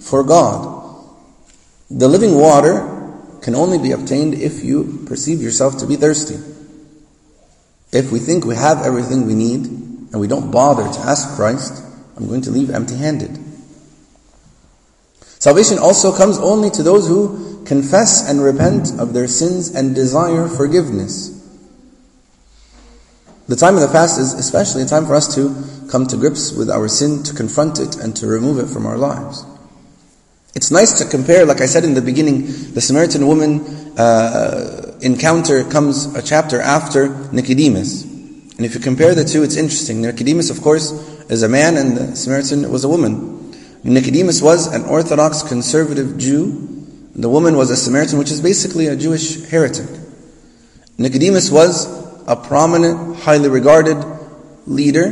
for 0.00 0.24
God. 0.24 1.06
The 1.90 2.08
living 2.08 2.34
water 2.34 2.80
can 3.40 3.54
only 3.54 3.78
be 3.78 3.92
obtained 3.92 4.34
if 4.34 4.62
you 4.62 5.04
perceive 5.06 5.40
yourself 5.40 5.78
to 5.78 5.86
be 5.86 5.96
thirsty. 5.96 6.36
If 7.92 8.12
we 8.12 8.18
think 8.18 8.44
we 8.44 8.54
have 8.54 8.82
everything 8.82 9.26
we 9.26 9.34
need 9.34 9.66
and 9.66 10.20
we 10.20 10.26
don't 10.26 10.50
bother 10.50 10.82
to 10.82 11.00
ask 11.00 11.36
Christ, 11.36 11.82
I'm 12.16 12.28
going 12.28 12.42
to 12.42 12.50
leave 12.50 12.70
empty 12.70 12.96
handed. 12.96 13.38
Salvation 15.38 15.78
also 15.78 16.16
comes 16.16 16.38
only 16.38 16.70
to 16.70 16.82
those 16.82 17.06
who 17.06 17.64
confess 17.64 18.28
and 18.28 18.42
repent 18.42 18.98
of 18.98 19.12
their 19.12 19.28
sins 19.28 19.74
and 19.74 19.94
desire 19.94 20.48
forgiveness. 20.48 21.34
The 23.46 23.56
time 23.56 23.76
of 23.76 23.80
the 23.80 23.88
fast 23.88 24.18
is 24.18 24.34
especially 24.34 24.82
a 24.82 24.86
time 24.86 25.06
for 25.06 25.14
us 25.14 25.34
to 25.36 25.88
come 25.90 26.06
to 26.08 26.16
grips 26.16 26.52
with 26.52 26.68
our 26.68 26.88
sin, 26.88 27.22
to 27.22 27.34
confront 27.34 27.78
it, 27.78 27.96
and 27.96 28.14
to 28.16 28.26
remove 28.26 28.58
it 28.58 28.66
from 28.66 28.84
our 28.84 28.98
lives. 28.98 29.44
It's 30.54 30.70
nice 30.70 30.92
to 30.98 31.08
compare, 31.08 31.46
like 31.46 31.60
I 31.60 31.66
said 31.66 31.84
in 31.84 31.94
the 31.94 32.02
beginning, 32.02 32.46
the 32.74 32.80
Samaritan 32.80 33.26
woman 33.26 33.60
uh, 33.96 34.87
encounter 35.00 35.64
comes 35.64 36.14
a 36.14 36.22
chapter 36.22 36.60
after 36.60 37.08
Nicodemus. 37.32 38.04
And 38.04 38.66
if 38.66 38.74
you 38.74 38.80
compare 38.80 39.14
the 39.14 39.24
two, 39.24 39.42
it's 39.42 39.56
interesting. 39.56 40.02
Nicodemus, 40.02 40.50
of 40.50 40.60
course, 40.62 40.90
is 41.30 41.42
a 41.42 41.48
man 41.48 41.76
and 41.76 41.96
the 41.96 42.16
Samaritan 42.16 42.70
was 42.70 42.84
a 42.84 42.88
woman. 42.88 43.54
Nicodemus 43.84 44.42
was 44.42 44.66
an 44.66 44.84
Orthodox 44.84 45.42
conservative 45.42 46.18
Jew. 46.18 46.86
The 47.14 47.28
woman 47.28 47.56
was 47.56 47.70
a 47.70 47.76
Samaritan, 47.76 48.18
which 48.18 48.30
is 48.30 48.40
basically 48.40 48.88
a 48.88 48.96
Jewish 48.96 49.44
heretic. 49.44 49.88
Nicodemus 50.98 51.50
was 51.50 51.86
a 52.26 52.34
prominent, 52.34 53.16
highly 53.20 53.48
regarded 53.48 54.04
leader. 54.66 55.10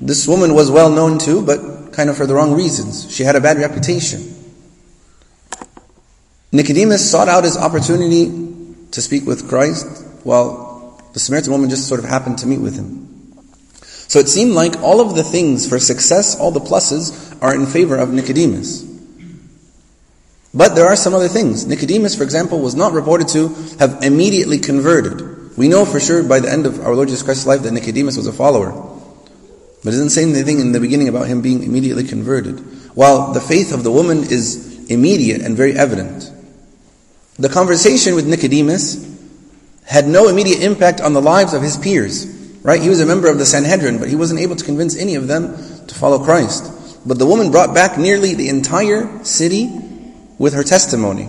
This 0.00 0.26
woman 0.26 0.54
was 0.54 0.70
well 0.70 0.90
known 0.90 1.18
too, 1.18 1.44
but 1.44 1.92
kind 1.92 2.10
of 2.10 2.16
for 2.16 2.26
the 2.26 2.34
wrong 2.34 2.52
reasons. 2.54 3.10
She 3.14 3.22
had 3.22 3.36
a 3.36 3.40
bad 3.40 3.58
reputation. 3.58 4.34
Nicodemus 6.50 7.08
sought 7.08 7.28
out 7.28 7.44
his 7.44 7.56
opportunity 7.56 8.26
to 8.94 9.02
speak 9.02 9.26
with 9.26 9.48
Christ, 9.48 9.86
while 10.22 11.02
the 11.12 11.18
Samaritan 11.18 11.52
woman 11.52 11.68
just 11.68 11.88
sort 11.88 11.98
of 11.98 12.06
happened 12.06 12.38
to 12.38 12.46
meet 12.46 12.60
with 12.60 12.76
him. 12.76 13.04
So 13.82 14.20
it 14.20 14.28
seemed 14.28 14.52
like 14.52 14.80
all 14.82 15.00
of 15.00 15.16
the 15.16 15.24
things 15.24 15.68
for 15.68 15.80
success, 15.80 16.38
all 16.38 16.52
the 16.52 16.60
pluses, 16.60 17.36
are 17.42 17.54
in 17.54 17.66
favor 17.66 17.96
of 17.96 18.12
Nicodemus. 18.12 18.82
But 20.54 20.76
there 20.76 20.86
are 20.86 20.94
some 20.94 21.14
other 21.14 21.26
things. 21.26 21.66
Nicodemus, 21.66 22.14
for 22.14 22.22
example, 22.22 22.60
was 22.60 22.76
not 22.76 22.92
reported 22.92 23.26
to 23.28 23.48
have 23.80 24.04
immediately 24.04 24.58
converted. 24.58 25.56
We 25.56 25.66
know 25.66 25.84
for 25.84 25.98
sure 25.98 26.22
by 26.22 26.38
the 26.38 26.50
end 26.50 26.64
of 26.64 26.78
our 26.80 26.94
Lord 26.94 27.08
Jesus 27.08 27.24
Christ's 27.24 27.46
life 27.46 27.62
that 27.62 27.72
Nicodemus 27.72 28.16
was 28.16 28.28
a 28.28 28.32
follower. 28.32 28.70
But 29.82 29.88
it 29.88 29.96
doesn't 29.96 30.10
say 30.10 30.22
anything 30.22 30.60
in 30.60 30.70
the 30.70 30.78
beginning 30.78 31.08
about 31.08 31.26
him 31.26 31.42
being 31.42 31.64
immediately 31.64 32.04
converted. 32.04 32.60
While 32.94 33.32
the 33.32 33.40
faith 33.40 33.72
of 33.72 33.82
the 33.82 33.90
woman 33.90 34.18
is 34.22 34.88
immediate 34.88 35.42
and 35.42 35.56
very 35.56 35.72
evident. 35.76 36.30
The 37.36 37.48
conversation 37.48 38.14
with 38.14 38.26
Nicodemus 38.26 39.12
had 39.84 40.06
no 40.06 40.28
immediate 40.28 40.62
impact 40.62 41.00
on 41.00 41.12
the 41.12 41.22
lives 41.22 41.52
of 41.52 41.62
his 41.62 41.76
peers. 41.76 42.26
Right? 42.62 42.80
He 42.80 42.88
was 42.88 43.00
a 43.00 43.06
member 43.06 43.28
of 43.28 43.38
the 43.38 43.44
Sanhedrin, 43.44 43.98
but 43.98 44.08
he 44.08 44.16
wasn't 44.16 44.40
able 44.40 44.56
to 44.56 44.64
convince 44.64 44.96
any 44.96 45.16
of 45.16 45.28
them 45.28 45.54
to 45.86 45.94
follow 45.94 46.24
Christ. 46.24 46.70
But 47.06 47.18
the 47.18 47.26
woman 47.26 47.50
brought 47.50 47.74
back 47.74 47.98
nearly 47.98 48.34
the 48.34 48.48
entire 48.48 49.22
city 49.22 49.70
with 50.38 50.54
her 50.54 50.62
testimony. 50.62 51.28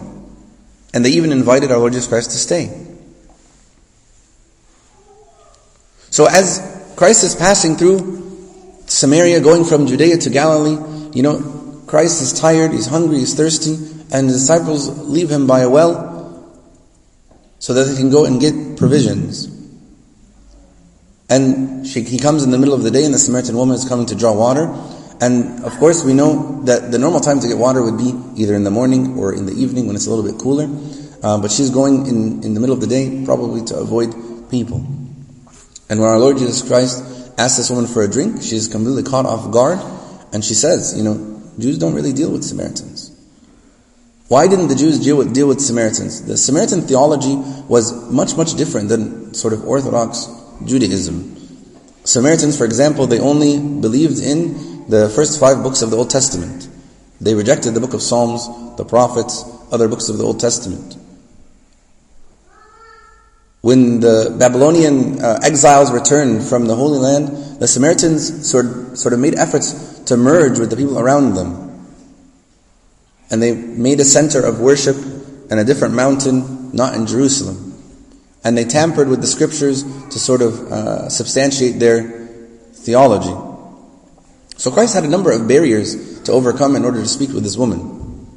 And 0.94 1.04
they 1.04 1.10
even 1.10 1.34
invited 1.34 1.72
our 1.72 1.78
Lord 1.78 1.92
Jesus 1.92 2.08
Christ 2.08 2.32
to 2.32 2.38
stay. 2.38 2.86
So 6.10 6.28
as 6.28 6.94
Christ 6.96 7.26
is 7.26 7.36
passing 7.36 7.76
through 7.76 8.24
Samaria, 8.86 9.42
going 9.42 9.66
from 9.66 9.88
Judea 9.88 10.18
to 10.20 10.30
Galilee, 10.30 11.12
you 11.14 11.24
know, 11.24 11.84
Christ 11.88 12.22
is 12.22 12.32
tired, 12.32 12.72
he's 12.72 12.86
hungry, 12.86 13.20
he's 13.20 13.34
thirsty, 13.34 13.76
and 14.12 14.30
the 14.30 14.34
disciples 14.34 14.90
leave 15.08 15.30
him 15.30 15.48
by 15.48 15.62
a 15.62 15.70
well 15.70 16.14
so 17.60 17.74
that 17.74 17.86
they 17.86 17.96
can 17.96 18.10
go 18.10 18.26
and 18.26 18.40
get 18.40 18.78
provisions. 18.78 19.48
And 21.30 21.88
she, 21.88 22.02
he 22.04 22.20
comes 22.20 22.44
in 22.44 22.52
the 22.52 22.58
middle 22.58 22.76
of 22.76 22.84
the 22.84 22.92
day, 22.92 23.04
and 23.04 23.14
the 23.14 23.18
Samaritan 23.18 23.56
woman 23.56 23.76
is 23.76 23.88
coming 23.88 24.06
to 24.08 24.16
draw 24.16 24.34
water. 24.34 24.72
And 25.22 25.64
of 25.64 25.74
course, 25.78 26.04
we 26.04 26.14
know 26.14 26.62
that 26.66 26.92
the 26.92 27.00
normal 27.00 27.20
time 27.20 27.40
to 27.40 27.48
get 27.48 27.58
water 27.58 27.82
would 27.82 27.98
be 27.98 28.14
either 28.36 28.54
in 28.54 28.64
the 28.64 28.72
morning 28.72 29.18
or 29.18 29.34
in 29.34 29.46
the 29.46 29.54
evening 29.54 29.88
when 29.88 29.96
it's 29.96 30.06
a 30.06 30.10
little 30.12 30.30
bit 30.30 30.40
cooler. 30.40 30.68
Uh, 31.24 31.42
but 31.42 31.52
she's 31.52 31.72
going 31.72 32.06
in, 32.06 32.44
in 32.44 32.54
the 32.54 32.60
middle 32.60 32.76
of 32.76 32.82
the 32.82 32.88
day, 32.88 33.24
probably 33.26 33.64
to 33.66 33.78
avoid 33.78 34.14
people. 34.52 34.86
And 35.90 36.00
when 36.00 36.10
our 36.10 36.20
Lord 36.20 36.38
Jesus 36.38 36.62
Christ 36.62 37.04
asks 37.40 37.58
this 37.58 37.70
woman 37.70 37.88
for 37.88 38.04
a 38.04 38.08
drink, 38.10 38.42
she's 38.44 38.68
completely 38.68 39.04
caught 39.04 39.26
off 39.26 39.52
guard, 39.52 39.80
and 40.34 40.44
she 40.44 40.54
says, 40.54 40.96
you 40.98 41.04
know, 41.04 41.42
Jews 41.58 41.78
don't 41.78 41.94
really 41.94 42.14
deal 42.14 42.32
with 42.32 42.44
Samaritans. 42.44 43.05
Why 44.28 44.48
didn't 44.48 44.70
the 44.70 44.76
Jews 44.76 45.00
deal 45.00 45.18
with, 45.18 45.34
deal 45.34 45.48
with 45.48 45.62
Samaritans? 45.62 46.26
The 46.26 46.38
Samaritan 46.38 46.82
theology 46.82 47.36
was 47.68 47.94
much, 48.12 48.36
much 48.36 48.56
different 48.56 48.90
than 48.90 49.34
sort 49.36 49.54
of 49.54 49.68
Orthodox 49.68 50.28
Judaism. 50.66 51.36
Samaritans, 52.04 52.58
for 52.58 52.66
example, 52.66 53.06
they 53.06 53.20
only 53.20 53.60
believed 53.60 54.20
in 54.20 54.88
the 54.90 55.10
first 55.10 55.40
five 55.40 55.62
books 55.62 55.82
of 55.84 55.92
the 55.92 55.98
Old 55.98 56.10
Testament. 56.10 56.68
They 57.22 57.36
rejected 57.36 57.76
the 57.76 57.80
book 57.80 57.94
of 57.94 58.02
Psalms, 58.02 58.48
the 58.78 58.86
prophets, 58.86 59.44
other 59.72 59.88
books 59.88 60.10
of 60.10 60.18
the 60.18 60.24
Old 60.24 60.40
Testament. 60.40 60.98
When 63.62 64.00
the 64.00 64.36
Babylonian 64.38 65.24
uh, 65.24 65.40
exiles 65.44 65.92
returned 65.92 66.44
from 66.44 66.66
the 66.66 66.76
Holy 66.76 67.00
Land, 67.00 67.60
the 67.60 67.68
Samaritans 67.68 68.48
sort, 68.50 68.98
sort 68.98 69.14
of 69.14 69.20
made 69.20 69.36
efforts 69.36 70.00
to 70.02 70.18
merge 70.18 70.60
with 70.60 70.70
the 70.70 70.76
people 70.76 71.00
around 71.00 71.34
them. 71.34 71.65
And 73.36 73.44
they 73.44 73.52
made 73.54 74.00
a 74.00 74.06
center 74.06 74.40
of 74.40 74.62
worship 74.62 74.96
in 75.52 75.60
a 75.60 75.66
different 75.66 75.94
mountain, 75.94 76.72
not 76.72 76.96
in 76.96 77.06
Jerusalem 77.06 77.66
and 78.46 78.56
they 78.56 78.64
tampered 78.64 79.10
with 79.10 79.22
the 79.22 79.28
scriptures 79.28 79.82
to 79.84 80.20
sort 80.20 80.44
of 80.44 80.72
uh, 80.72 81.10
substantiate 81.10 81.80
their 81.80 82.28
theology. 82.74 83.34
So 84.56 84.70
Christ 84.70 84.94
had 84.94 85.04
a 85.04 85.08
number 85.08 85.32
of 85.32 85.48
barriers 85.48 86.22
to 86.22 86.32
overcome 86.32 86.76
in 86.76 86.86
order 86.86 87.02
to 87.02 87.08
speak 87.08 87.32
with 87.32 87.44
this 87.44 87.58
woman. 87.58 88.28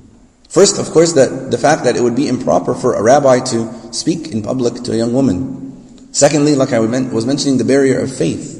First, 0.48 0.80
of 0.80 0.90
course, 0.92 1.12
that 1.12 1.50
the 1.50 1.58
fact 1.58 1.84
that 1.84 1.94
it 1.94 2.00
would 2.00 2.16
be 2.16 2.26
improper 2.26 2.74
for 2.74 2.94
a 2.94 3.02
rabbi 3.02 3.40
to 3.52 3.92
speak 3.92 4.28
in 4.28 4.42
public 4.42 4.82
to 4.84 4.92
a 4.92 4.96
young 4.96 5.12
woman. 5.12 6.08
Secondly, 6.14 6.54
like 6.54 6.72
I 6.72 6.78
was 6.78 7.26
mentioning, 7.26 7.58
the 7.58 7.64
barrier 7.64 8.00
of 8.00 8.16
faith. 8.16 8.56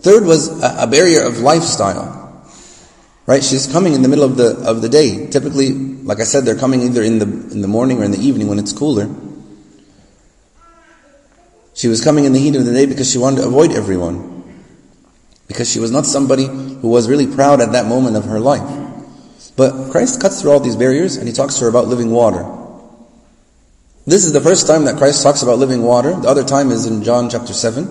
Third 0.00 0.24
was 0.24 0.48
a 0.62 0.86
barrier 0.86 1.22
of 1.24 1.40
lifestyle. 1.40 2.19
Right? 3.30 3.44
She's 3.44 3.68
coming 3.68 3.92
in 3.92 4.02
the 4.02 4.08
middle 4.08 4.24
of 4.24 4.36
the 4.36 4.58
of 4.68 4.82
the 4.82 4.88
day. 4.88 5.28
Typically, 5.28 5.70
like 5.70 6.18
I 6.18 6.24
said, 6.24 6.44
they're 6.44 6.58
coming 6.58 6.82
either 6.82 7.00
in 7.00 7.20
the 7.20 7.26
in 7.26 7.60
the 7.60 7.68
morning 7.68 8.02
or 8.02 8.04
in 8.04 8.10
the 8.10 8.18
evening 8.18 8.48
when 8.48 8.58
it's 8.58 8.72
cooler. 8.72 9.08
She 11.74 11.86
was 11.86 12.02
coming 12.02 12.24
in 12.24 12.32
the 12.32 12.40
heat 12.40 12.56
of 12.56 12.64
the 12.64 12.72
day 12.72 12.86
because 12.86 13.08
she 13.08 13.18
wanted 13.18 13.42
to 13.42 13.46
avoid 13.46 13.70
everyone. 13.70 14.18
Because 15.46 15.70
she 15.70 15.78
was 15.78 15.92
not 15.92 16.06
somebody 16.06 16.46
who 16.46 16.88
was 16.88 17.08
really 17.08 17.28
proud 17.28 17.60
at 17.60 17.70
that 17.70 17.86
moment 17.86 18.16
of 18.16 18.24
her 18.24 18.40
life. 18.40 18.68
But 19.56 19.92
Christ 19.92 20.20
cuts 20.20 20.42
through 20.42 20.50
all 20.50 20.58
these 20.58 20.74
barriers 20.74 21.14
and 21.14 21.28
he 21.28 21.32
talks 21.32 21.54
to 21.58 21.66
her 21.66 21.70
about 21.70 21.86
living 21.86 22.10
water. 22.10 22.42
This 24.06 24.24
is 24.24 24.32
the 24.32 24.40
first 24.40 24.66
time 24.66 24.86
that 24.86 24.96
Christ 24.98 25.22
talks 25.22 25.42
about 25.42 25.58
living 25.58 25.84
water. 25.84 26.16
The 26.16 26.28
other 26.28 26.42
time 26.42 26.72
is 26.72 26.84
in 26.84 27.04
John 27.04 27.30
chapter 27.30 27.52
7. 27.52 27.86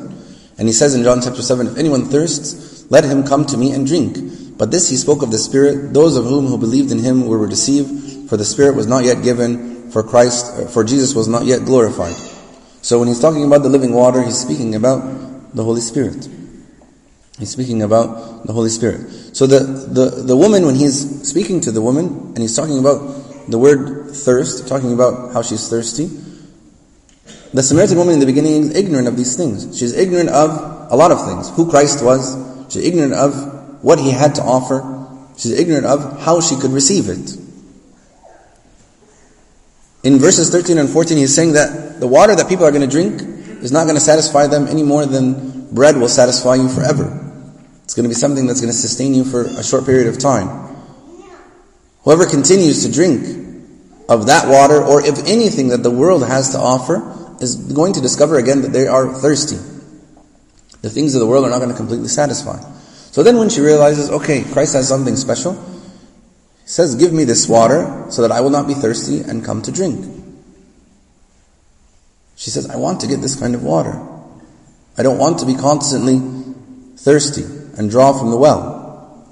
And 0.57 0.67
he 0.67 0.73
says 0.73 0.95
in 0.95 1.03
John 1.03 1.21
chapter 1.21 1.41
7, 1.41 1.65
If 1.65 1.77
anyone 1.77 2.09
thirsts, 2.09 2.91
let 2.91 3.05
him 3.05 3.23
come 3.23 3.45
to 3.45 3.55
me 3.55 3.71
and 3.71 3.87
drink. 3.87 4.17
But 4.59 4.71
this 4.71 4.89
he 4.89 4.97
spoke 4.97 5.23
of 5.23 5.31
the 5.31 5.37
Spirit, 5.37 5.93
those 5.93 6.17
of 6.17 6.25
whom 6.25 6.45
who 6.45 6.57
believed 6.57 6.91
in 6.91 6.99
him 6.99 7.25
were 7.25 7.47
deceived, 7.47 8.29
for 8.29 8.35
the 8.35 8.43
Spirit 8.43 8.75
was 8.75 8.87
not 8.87 9.05
yet 9.05 9.23
given, 9.23 9.89
for 9.89 10.03
Christ, 10.03 10.51
uh, 10.53 10.67
for 10.67 10.83
Jesus 10.83 11.15
was 11.15 11.29
not 11.29 11.45
yet 11.45 11.63
glorified. 11.63 12.15
So 12.81 12.99
when 12.99 13.07
he's 13.07 13.21
talking 13.21 13.45
about 13.45 13.63
the 13.63 13.69
living 13.69 13.93
water, 13.93 14.21
he's 14.21 14.37
speaking 14.37 14.75
about 14.75 15.55
the 15.55 15.63
Holy 15.63 15.79
Spirit. 15.79 16.27
He's 17.39 17.49
speaking 17.49 17.81
about 17.81 18.45
the 18.45 18.51
Holy 18.51 18.69
Spirit. 18.69 19.09
So 19.33 19.47
the, 19.47 19.59
the, 19.59 20.23
the 20.23 20.35
woman, 20.35 20.65
when 20.65 20.75
he's 20.75 21.27
speaking 21.27 21.61
to 21.61 21.71
the 21.71 21.81
woman, 21.81 22.07
and 22.07 22.37
he's 22.39 22.55
talking 22.55 22.79
about 22.79 23.49
the 23.49 23.57
word 23.57 24.11
thirst, 24.11 24.67
talking 24.67 24.93
about 24.93 25.31
how 25.31 25.41
she's 25.41 25.69
thirsty, 25.69 26.07
the 27.53 27.63
Samaritan 27.63 27.97
woman 27.97 28.15
in 28.15 28.19
the 28.19 28.25
beginning 28.25 28.53
is 28.61 28.75
ignorant 28.75 29.07
of 29.07 29.15
these 29.15 29.37
things. 29.37 29.79
She's 29.79 29.95
ignorant 29.95 30.29
of 30.29 30.51
a 30.91 30.95
lot 30.97 31.11
of 31.11 31.25
things. 31.25 31.49
Who 31.51 31.69
Christ 31.69 32.03
was. 32.03 32.35
She's 32.71 32.85
ignorant 32.85 33.13
of 33.13 33.58
what 33.81 33.99
he 33.99 34.11
had 34.11 34.35
to 34.35 34.41
offer. 34.41 35.07
She's 35.37 35.57
ignorant 35.57 35.85
of 35.85 36.21
how 36.21 36.41
she 36.41 36.55
could 36.55 36.71
receive 36.71 37.09
it. 37.09 37.37
In 40.03 40.17
verses 40.17 40.49
13 40.49 40.77
and 40.77 40.89
14, 40.89 41.17
he's 41.17 41.35
saying 41.35 41.53
that 41.53 41.99
the 41.99 42.07
water 42.07 42.35
that 42.35 42.47
people 42.47 42.65
are 42.65 42.71
going 42.71 42.87
to 42.87 42.91
drink 42.91 43.21
is 43.61 43.71
not 43.71 43.83
going 43.83 43.95
to 43.95 44.01
satisfy 44.01 44.47
them 44.47 44.67
any 44.67 44.83
more 44.83 45.05
than 45.05 45.73
bread 45.73 45.97
will 45.97 46.07
satisfy 46.07 46.55
you 46.55 46.69
forever. 46.69 47.15
It's 47.83 47.93
going 47.95 48.03
to 48.03 48.09
be 48.09 48.15
something 48.15 48.47
that's 48.47 48.61
going 48.61 48.71
to 48.71 48.77
sustain 48.77 49.13
you 49.13 49.23
for 49.25 49.43
a 49.43 49.63
short 49.63 49.85
period 49.85 50.07
of 50.07 50.19
time. 50.19 50.47
Whoever 52.03 52.25
continues 52.25 52.85
to 52.85 52.91
drink 52.91 53.23
of 54.07 54.27
that 54.27 54.47
water, 54.47 54.81
or 54.81 55.05
if 55.05 55.19
anything 55.27 55.69
that 55.69 55.83
the 55.83 55.91
world 55.91 56.25
has 56.25 56.51
to 56.51 56.57
offer, 56.57 57.37
is 57.41 57.55
going 57.55 57.93
to 57.93 58.01
discover 58.01 58.37
again 58.37 58.61
that 58.61 58.71
they 58.71 58.87
are 58.87 59.13
thirsty. 59.13 59.57
The 60.81 60.89
things 60.89 61.13
of 61.13 61.19
the 61.19 61.27
world 61.27 61.45
are 61.45 61.49
not 61.49 61.59
going 61.59 61.71
to 61.71 61.75
completely 61.75 62.07
satisfy. 62.07 62.59
So 63.11 63.23
then 63.23 63.37
when 63.37 63.49
she 63.49 63.61
realizes, 63.61 64.09
okay, 64.09 64.43
Christ 64.43 64.73
has 64.73 64.87
something 64.87 65.15
special, 65.15 65.53
he 65.53 66.69
says, 66.69 66.95
Give 66.95 67.11
me 67.11 67.23
this 67.23 67.47
water 67.47 68.05
so 68.09 68.21
that 68.21 68.31
I 68.31 68.41
will 68.41 68.51
not 68.51 68.67
be 68.67 68.73
thirsty 68.73 69.21
and 69.21 69.43
come 69.43 69.61
to 69.63 69.71
drink. 69.71 70.05
She 72.35 72.51
says, 72.51 72.69
I 72.69 72.77
want 72.77 73.01
to 73.01 73.07
get 73.07 73.21
this 73.21 73.37
kind 73.37 73.55
of 73.55 73.63
water. 73.63 73.99
I 74.97 75.03
don't 75.03 75.17
want 75.17 75.39
to 75.39 75.45
be 75.45 75.55
constantly 75.55 76.19
thirsty 76.97 77.43
and 77.77 77.89
draw 77.89 78.17
from 78.17 78.31
the 78.31 78.37
well. 78.37 79.27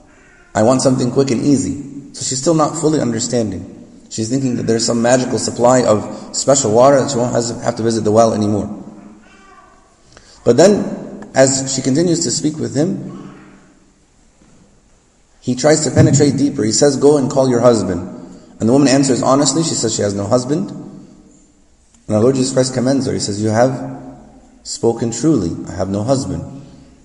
I 0.56 0.64
want 0.64 0.82
something 0.82 1.12
quick 1.12 1.30
and 1.32 1.42
easy. 1.42 2.14
So 2.14 2.24
she's 2.24 2.42
still 2.42 2.56
not 2.56 2.76
fully 2.78 3.00
understanding. 3.00 3.74
She's 4.10 4.30
thinking 4.30 4.56
that 4.56 4.64
there's 4.64 4.86
some 4.86 5.02
magical 5.02 5.38
supply 5.38 5.84
of 5.84 6.36
special 6.36 6.74
water 6.74 7.00
that 7.00 7.12
she 7.12 7.18
won't 7.18 7.34
have 7.64 7.76
to 7.76 7.84
visit 7.84 8.04
the 8.04 8.12
well 8.12 8.34
anymore. 8.34 8.68
But 10.44 10.58
then, 10.58 11.30
as 11.36 11.76
she 11.76 11.82
continues 11.82 12.24
to 12.24 12.32
speak 12.32 12.58
with 12.58 12.74
him, 12.74 13.27
he 15.48 15.56
tries 15.56 15.86
to 15.86 15.92
penetrate 15.92 16.36
deeper. 16.36 16.62
He 16.62 16.74
says, 16.74 16.98
Go 16.98 17.16
and 17.16 17.32
call 17.32 17.48
your 17.48 17.62
husband. 17.62 18.02
And 18.60 18.68
the 18.68 18.74
woman 18.74 18.90
answers 18.90 19.24
honestly. 19.24 19.64
She 19.64 19.76
says 19.76 19.96
she 19.96 20.02
has 20.02 20.14
no 20.14 20.28
husband. 20.28 20.70
And 20.72 22.16
our 22.18 22.22
Lord 22.22 22.36
Jesus 22.36 22.52
Christ 22.52 22.74
commends 22.74 23.06
her. 23.06 23.14
He 23.14 23.20
says, 23.22 23.42
You 23.42 23.48
have 23.48 23.98
spoken 24.64 25.12
truly. 25.12 25.56
I 25.72 25.74
have 25.78 25.88
no 25.88 26.04
husband. 26.04 26.44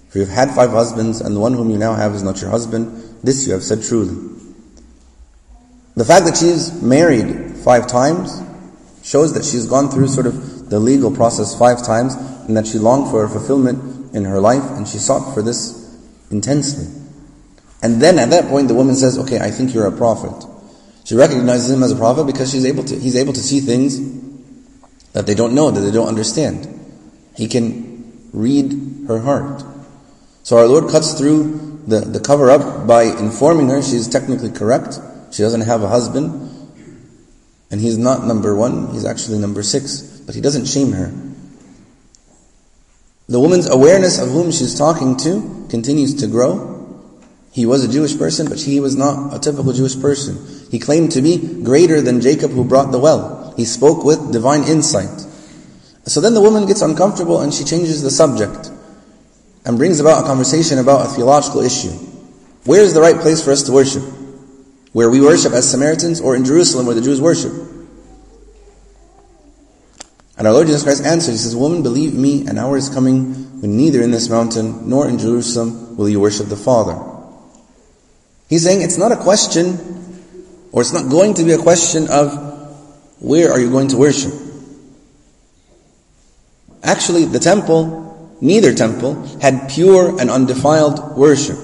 For 0.08 0.18
you 0.18 0.25
have 0.25 0.34
had 0.34 0.50
five 0.56 0.70
husbands, 0.70 1.20
and 1.20 1.37
the 1.37 1.38
one 1.38 1.52
whom 1.52 1.70
you 1.70 1.78
now 1.78 1.94
have 1.94 2.16
is 2.16 2.25
not 2.25 2.40
your 2.40 2.50
husband. 2.50 3.20
This 3.22 3.46
you 3.46 3.52
have 3.52 3.62
said 3.62 3.80
truly. 3.84 4.16
The 5.94 6.04
fact 6.04 6.25
that 6.25 6.37
she's 6.37 6.82
married 6.82 7.58
five 7.58 7.87
times 7.87 8.42
shows 9.04 9.34
that 9.34 9.44
she's 9.44 9.66
gone 9.66 9.88
through 9.88 10.08
sort 10.08 10.26
of 10.26 10.68
the 10.68 10.80
legal 10.80 11.14
process 11.14 11.56
five 11.56 11.87
times 11.87 12.16
and 12.16 12.56
that 12.56 12.66
she 12.66 12.78
longed 12.78 13.08
for 13.08 13.22
a 13.22 13.28
fulfillment 13.28 14.16
in 14.16 14.25
her 14.25 14.40
life 14.40 14.68
and 14.72 14.88
she 14.88 14.99
sought 14.99 15.32
for 15.32 15.42
this 15.42 15.96
intensely. 16.32 17.01
And 17.82 18.00
then 18.00 18.18
at 18.18 18.30
that 18.30 18.48
point 18.48 18.68
the 18.68 18.74
woman 18.74 18.94
says, 18.94 19.18
okay, 19.18 19.40
I 19.40 19.50
think 19.50 19.74
you're 19.74 19.86
a 19.86 19.96
prophet. 19.96 20.48
She 21.04 21.16
recognizes 21.16 21.70
him 21.70 21.82
as 21.82 21.90
a 21.90 21.96
prophet 21.96 22.24
because 22.24 22.50
she's 22.50 22.64
able 22.64 22.84
to, 22.84 22.98
he's 22.98 23.16
able 23.16 23.32
to 23.32 23.40
see 23.40 23.60
things 23.60 23.98
that 25.12 25.26
they 25.26 25.34
don't 25.34 25.54
know, 25.54 25.70
that 25.70 25.80
they 25.80 25.90
don't 25.90 26.08
understand. 26.08 26.68
He 27.36 27.48
can 27.48 28.28
read 28.32 29.04
her 29.08 29.20
heart. 29.20 29.64
So 30.42 30.58
our 30.58 30.66
Lord 30.66 30.90
cuts 30.90 31.14
through 31.14 31.82
the, 31.86 32.00
the 32.00 32.20
cover 32.20 32.50
up 32.50 32.86
by 32.86 33.04
informing 33.04 33.68
her 33.68 33.82
she's 33.82 34.08
technically 34.08 34.50
correct. 34.50 34.98
She 35.32 35.42
doesn't 35.42 35.62
have 35.62 35.82
a 35.82 35.88
husband. 35.88 36.48
And 37.70 37.80
he's 37.80 37.96
not 37.96 38.26
number 38.26 38.54
one, 38.54 38.92
he's 38.92 39.04
actually 39.04 39.38
number 39.38 39.62
six. 39.62 40.02
But 40.24 40.34
he 40.34 40.40
doesn't 40.40 40.66
shame 40.66 40.92
her. 40.92 41.12
The 43.28 43.40
woman's 43.40 43.68
awareness 43.68 44.20
of 44.20 44.28
whom 44.28 44.50
she's 44.52 44.76
talking 44.76 45.16
to 45.18 45.66
continues 45.70 46.14
to 46.16 46.26
grow. 46.26 46.71
He 47.52 47.66
was 47.66 47.85
a 47.85 47.92
Jewish 47.92 48.16
person, 48.16 48.49
but 48.49 48.59
he 48.59 48.80
was 48.80 48.97
not 48.97 49.35
a 49.35 49.38
typical 49.38 49.75
Jewish 49.75 50.00
person. 50.00 50.38
He 50.71 50.78
claimed 50.78 51.12
to 51.12 51.21
be 51.21 51.62
greater 51.62 52.00
than 52.00 52.23
Jacob 52.23 52.50
who 52.50 52.64
brought 52.64 52.92
the 52.92 52.99
well. 52.99 53.52
He 53.59 53.66
spoke 53.66 54.04
with 54.04 54.32
divine 54.32 54.64
insight. 54.64 55.26
So 56.06 56.21
then 56.21 56.32
the 56.32 56.40
woman 56.40 56.66
gets 56.66 56.80
uncomfortable 56.80 57.42
and 57.42 57.52
she 57.52 57.64
changes 57.64 58.02
the 58.02 58.11
subject 58.11 58.71
and 59.66 59.76
brings 59.76 60.00
about 60.00 60.25
a 60.25 60.26
conversation 60.26 60.78
about 60.78 61.06
a 61.06 61.11
theological 61.11 61.61
issue. 61.61 61.92
Where 62.64 62.80
is 62.80 62.94
the 62.94 63.02
right 63.02 63.16
place 63.16 63.44
for 63.44 63.52
us 63.52 63.62
to 63.64 63.73
worship? 63.73 64.02
Where 64.92 65.11
we 65.11 65.21
worship 65.21 65.52
as 65.52 65.71
Samaritans 65.71 66.21
or 66.21 66.35
in 66.35 66.44
Jerusalem 66.44 66.87
where 66.87 66.94
the 66.94 67.02
Jews 67.02 67.21
worship? 67.21 67.52
And 70.38 70.47
our 70.47 70.54
Lord 70.54 70.66
Jesus 70.66 70.82
Christ 70.82 71.04
answered, 71.04 71.32
He 71.32 71.38
says, 71.38 71.54
Woman, 71.54 71.82
believe 71.82 72.14
me, 72.14 72.47
an 72.47 72.56
hour 72.56 72.78
is 72.78 72.88
coming 72.88 73.61
when 73.61 73.76
neither 73.76 74.02
in 74.02 74.11
this 74.11 74.28
mountain 74.30 74.88
nor 74.88 75.06
in 75.06 75.18
Jerusalem 75.18 75.97
will 75.97 76.09
you 76.09 76.18
worship 76.18 76.49
the 76.49 76.56
Father. 76.56 77.12
He's 78.52 78.64
saying 78.64 78.82
it's 78.82 78.99
not 78.99 79.12
a 79.12 79.16
question, 79.16 79.78
or 80.73 80.82
it's 80.82 80.92
not 80.92 81.09
going 81.09 81.32
to 81.40 81.44
be 81.44 81.52
a 81.52 81.59
question 81.59 82.09
of 82.11 82.37
where 83.18 83.50
are 83.50 83.59
you 83.59 83.71
going 83.71 83.88
to 83.88 83.97
worship. 83.97 84.35
Actually, 86.82 87.25
the 87.25 87.38
temple, 87.38 88.37
neither 88.42 88.75
temple, 88.75 89.14
had 89.40 89.71
pure 89.71 90.21
and 90.21 90.28
undefiled 90.28 91.16
worship. 91.16 91.56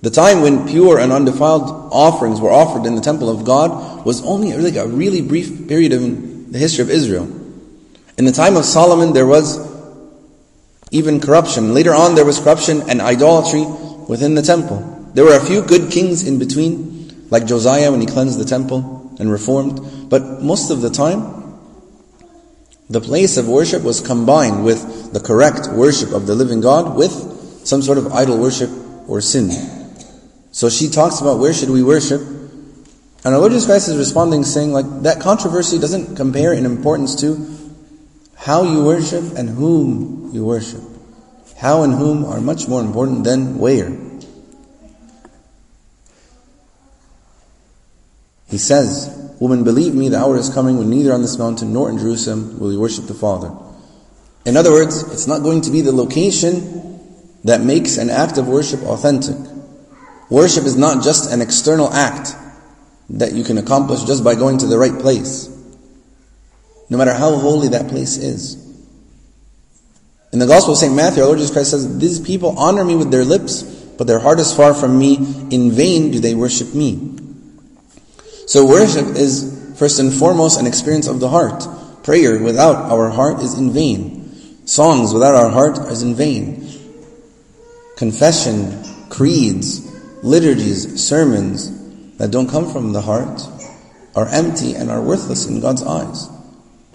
The 0.00 0.08
time 0.08 0.40
when 0.40 0.66
pure 0.66 0.98
and 0.98 1.12
undefiled 1.12 1.92
offerings 1.92 2.40
were 2.40 2.52
offered 2.52 2.86
in 2.86 2.94
the 2.94 3.02
temple 3.02 3.28
of 3.28 3.44
God 3.44 4.06
was 4.06 4.24
only 4.24 4.56
like 4.56 4.76
a 4.76 4.88
really 4.88 5.20
brief 5.20 5.68
period 5.68 5.92
in 5.92 6.50
the 6.50 6.58
history 6.58 6.84
of 6.84 6.88
Israel. 6.88 7.24
In 8.16 8.24
the 8.24 8.32
time 8.32 8.56
of 8.56 8.64
Solomon, 8.64 9.12
there 9.12 9.26
was 9.26 9.58
even 10.90 11.20
corruption. 11.20 11.74
Later 11.74 11.92
on, 11.92 12.14
there 12.14 12.24
was 12.24 12.40
corruption 12.40 12.88
and 12.88 13.02
idolatry 13.02 13.66
within 14.08 14.34
the 14.34 14.40
temple. 14.40 14.97
There 15.18 15.24
were 15.24 15.34
a 15.34 15.44
few 15.44 15.62
good 15.62 15.90
kings 15.90 16.24
in 16.24 16.38
between, 16.38 17.26
like 17.28 17.44
Josiah 17.44 17.90
when 17.90 18.00
he 18.00 18.06
cleansed 18.06 18.38
the 18.38 18.44
temple 18.44 19.16
and 19.18 19.28
reformed. 19.28 20.08
But 20.08 20.42
most 20.44 20.70
of 20.70 20.80
the 20.80 20.90
time, 20.90 21.58
the 22.88 23.00
place 23.00 23.36
of 23.36 23.48
worship 23.48 23.82
was 23.82 24.00
combined 24.00 24.64
with 24.64 25.12
the 25.12 25.18
correct 25.18 25.70
worship 25.72 26.12
of 26.12 26.28
the 26.28 26.36
living 26.36 26.60
God 26.60 26.94
with 26.94 27.10
some 27.64 27.82
sort 27.82 27.98
of 27.98 28.12
idol 28.12 28.38
worship 28.38 28.70
or 29.08 29.20
sin. 29.20 29.50
So 30.52 30.70
she 30.70 30.88
talks 30.88 31.20
about 31.20 31.40
where 31.40 31.52
should 31.52 31.70
we 31.70 31.82
worship. 31.82 32.20
And 32.20 33.34
our 33.34 33.38
Lord 33.40 33.50
Jesus 33.50 33.66
Christ 33.66 33.88
is 33.88 33.96
responding 33.96 34.44
saying 34.44 34.72
like 34.72 35.02
that 35.02 35.18
controversy 35.18 35.80
doesn't 35.80 36.14
compare 36.14 36.52
in 36.52 36.64
importance 36.64 37.20
to 37.22 37.74
how 38.36 38.62
you 38.62 38.84
worship 38.84 39.36
and 39.36 39.48
whom 39.48 40.30
you 40.32 40.44
worship. 40.44 40.82
How 41.56 41.82
and 41.82 41.92
whom 41.92 42.24
are 42.24 42.40
much 42.40 42.68
more 42.68 42.80
important 42.80 43.24
than 43.24 43.58
where. 43.58 44.06
He 48.48 48.58
says, 48.58 49.14
Woman, 49.40 49.62
believe 49.62 49.94
me, 49.94 50.08
the 50.08 50.18
hour 50.18 50.36
is 50.36 50.48
coming 50.48 50.78
when 50.78 50.90
neither 50.90 51.12
on 51.12 51.22
this 51.22 51.38
mountain 51.38 51.72
nor 51.72 51.90
in 51.90 51.98
Jerusalem 51.98 52.58
will 52.58 52.72
you 52.72 52.80
worship 52.80 53.06
the 53.06 53.14
Father. 53.14 53.54
In 54.44 54.56
other 54.56 54.72
words, 54.72 55.02
it's 55.12 55.26
not 55.26 55.42
going 55.42 55.60
to 55.62 55.70
be 55.70 55.80
the 55.80 55.92
location 55.92 57.00
that 57.44 57.60
makes 57.60 57.98
an 57.98 58.10
act 58.10 58.38
of 58.38 58.48
worship 58.48 58.82
authentic. 58.82 59.36
Worship 60.30 60.64
is 60.64 60.76
not 60.76 61.04
just 61.04 61.32
an 61.32 61.40
external 61.40 61.92
act 61.92 62.34
that 63.10 63.32
you 63.32 63.44
can 63.44 63.58
accomplish 63.58 64.02
just 64.04 64.24
by 64.24 64.34
going 64.34 64.58
to 64.58 64.66
the 64.66 64.78
right 64.78 64.98
place. 64.98 65.48
No 66.90 66.98
matter 66.98 67.12
how 67.12 67.36
holy 67.36 67.68
that 67.68 67.88
place 67.88 68.16
is. 68.16 68.64
In 70.32 70.38
the 70.38 70.46
Gospel 70.46 70.72
of 70.72 70.78
St. 70.78 70.94
Matthew, 70.94 71.22
our 71.22 71.28
Lord 71.28 71.38
Jesus 71.38 71.52
Christ 71.52 71.70
says, 71.70 71.98
These 71.98 72.20
people 72.20 72.58
honor 72.58 72.84
me 72.84 72.96
with 72.96 73.10
their 73.10 73.24
lips, 73.24 73.62
but 73.62 74.06
their 74.06 74.18
heart 74.18 74.40
is 74.40 74.54
far 74.54 74.74
from 74.74 74.98
me. 74.98 75.16
In 75.50 75.70
vain 75.70 76.10
do 76.10 76.20
they 76.20 76.34
worship 76.34 76.74
me. 76.74 77.18
So 78.48 78.64
worship 78.64 79.14
is 79.14 79.74
first 79.76 80.00
and 80.00 80.10
foremost 80.10 80.58
an 80.58 80.66
experience 80.66 81.06
of 81.06 81.20
the 81.20 81.28
heart. 81.28 81.68
Prayer 82.02 82.42
without 82.42 82.90
our 82.90 83.10
heart 83.10 83.42
is 83.42 83.58
in 83.58 83.74
vain. 83.74 84.66
Songs 84.66 85.12
without 85.12 85.34
our 85.34 85.50
heart 85.50 85.76
is 85.92 86.02
in 86.02 86.14
vain. 86.14 86.66
Confession, 87.98 88.82
creeds, 89.10 89.84
liturgies, 90.24 90.98
sermons 90.98 92.16
that 92.16 92.30
don't 92.30 92.48
come 92.48 92.72
from 92.72 92.94
the 92.94 93.02
heart 93.02 93.46
are 94.16 94.26
empty 94.28 94.74
and 94.74 94.90
are 94.90 95.02
worthless 95.02 95.44
in 95.44 95.60
God's 95.60 95.82
eyes. 95.82 96.26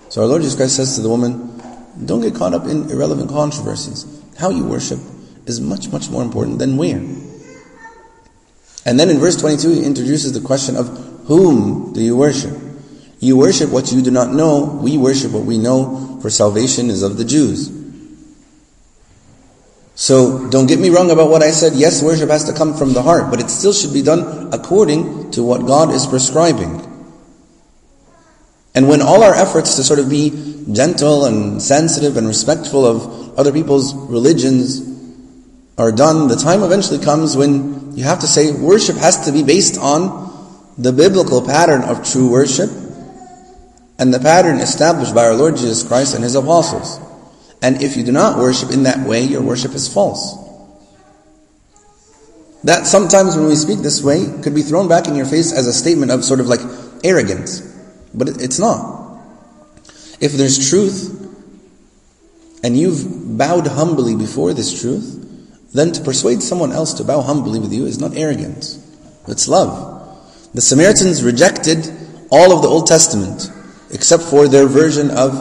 So 0.09 0.23
our 0.23 0.27
Lord 0.27 0.41
Jesus 0.41 0.57
Christ 0.57 0.77
says 0.77 0.95
to 0.95 1.03
the 1.03 1.09
woman, 1.09 1.61
don't 2.03 2.21
get 2.21 2.33
caught 2.33 2.55
up 2.55 2.65
in 2.65 2.89
irrelevant 2.89 3.29
controversies. 3.29 4.07
How 4.39 4.49
you 4.49 4.65
worship 4.65 4.99
is 5.45 5.61
much, 5.61 5.91
much 5.91 6.09
more 6.09 6.23
important 6.23 6.57
than 6.57 6.77
where. 6.77 6.97
And 8.87 8.99
then 8.99 9.11
in 9.11 9.19
verse 9.19 9.39
22 9.39 9.69
he 9.69 9.85
introduces 9.85 10.33
the 10.33 10.41
question 10.41 10.75
of 10.75 11.12
whom 11.25 11.93
do 11.93 12.01
you 12.01 12.15
worship? 12.15 12.57
You 13.19 13.37
worship 13.37 13.69
what 13.69 13.91
you 13.91 14.01
do 14.01 14.11
not 14.11 14.33
know. 14.33 14.79
We 14.81 14.97
worship 14.97 15.31
what 15.31 15.45
we 15.45 15.57
know, 15.57 16.19
for 16.21 16.29
salvation 16.29 16.89
is 16.89 17.03
of 17.03 17.17
the 17.17 17.23
Jews. 17.23 17.71
So 19.95 20.49
don't 20.49 20.67
get 20.67 20.79
me 20.79 20.89
wrong 20.89 21.11
about 21.11 21.29
what 21.29 21.43
I 21.43 21.51
said. 21.51 21.73
Yes, 21.73 22.01
worship 22.03 22.29
has 22.29 22.43
to 22.45 22.53
come 22.53 22.73
from 22.73 22.93
the 22.93 23.01
heart, 23.01 23.29
but 23.29 23.39
it 23.39 23.49
still 23.49 23.73
should 23.73 23.93
be 23.93 24.01
done 24.01 24.53
according 24.53 25.31
to 25.31 25.43
what 25.43 25.65
God 25.65 25.93
is 25.93 26.05
prescribing. 26.05 26.89
And 28.75 28.89
when 28.89 29.01
all 29.01 29.23
our 29.23 29.35
efforts 29.35 29.75
to 29.75 29.83
sort 29.83 29.99
of 29.99 30.09
be 30.09 30.65
gentle 30.71 31.25
and 31.25 31.61
sensitive 31.61 32.17
and 32.17 32.27
respectful 32.27 32.85
of 32.85 33.37
other 33.37 33.51
people's 33.51 33.93
religions 33.93 34.81
are 35.77 35.91
done, 35.91 36.27
the 36.27 36.35
time 36.35 36.63
eventually 36.63 37.03
comes 37.03 37.37
when 37.37 37.95
you 37.95 38.03
have 38.03 38.19
to 38.19 38.27
say 38.27 38.51
worship 38.51 38.95
has 38.97 39.25
to 39.27 39.31
be 39.31 39.43
based 39.43 39.77
on 39.77 40.32
the 40.77 40.91
biblical 40.91 41.41
pattern 41.45 41.81
of 41.83 42.09
true 42.09 42.29
worship 42.29 42.69
and 43.99 44.13
the 44.13 44.19
pattern 44.19 44.57
established 44.57 45.13
by 45.13 45.25
our 45.25 45.35
Lord 45.35 45.55
Jesus 45.55 45.83
Christ 45.83 46.15
and 46.15 46.23
His 46.23 46.35
apostles. 46.35 46.99
And 47.61 47.81
if 47.81 47.95
you 47.95 48.03
do 48.03 48.11
not 48.11 48.37
worship 48.37 48.71
in 48.71 48.83
that 48.83 49.07
way, 49.07 49.23
your 49.23 49.41
worship 49.41 49.73
is 49.73 49.91
false. 49.91 50.37
That 52.63 52.87
sometimes 52.87 53.35
when 53.35 53.47
we 53.47 53.55
speak 53.55 53.79
this 53.79 54.01
way 54.01 54.25
could 54.41 54.55
be 54.55 54.61
thrown 54.61 54.87
back 54.87 55.07
in 55.07 55.15
your 55.15 55.25
face 55.25 55.51
as 55.51 55.67
a 55.67 55.73
statement 55.73 56.11
of 56.11 56.23
sort 56.23 56.39
of 56.39 56.47
like 56.47 56.61
arrogance. 57.03 57.61
But 58.13 58.29
it's 58.41 58.59
not. 58.59 59.19
If 60.19 60.33
there's 60.33 60.69
truth, 60.69 61.19
and 62.63 62.77
you've 62.77 63.37
bowed 63.37 63.67
humbly 63.67 64.15
before 64.15 64.53
this 64.53 64.81
truth, 64.81 65.19
then 65.73 65.91
to 65.91 66.01
persuade 66.01 66.41
someone 66.41 66.71
else 66.71 66.93
to 66.93 67.03
bow 67.03 67.21
humbly 67.21 67.59
with 67.59 67.73
you 67.73 67.85
is 67.85 67.99
not 67.99 68.15
arrogance. 68.15 68.79
It's 69.27 69.47
love. 69.47 69.92
The 70.53 70.61
Samaritans 70.61 71.23
rejected 71.23 71.91
all 72.29 72.51
of 72.55 72.61
the 72.61 72.67
Old 72.67 72.87
Testament 72.87 73.51
except 73.91 74.23
for 74.23 74.47
their 74.47 74.67
version 74.67 75.11
of 75.11 75.33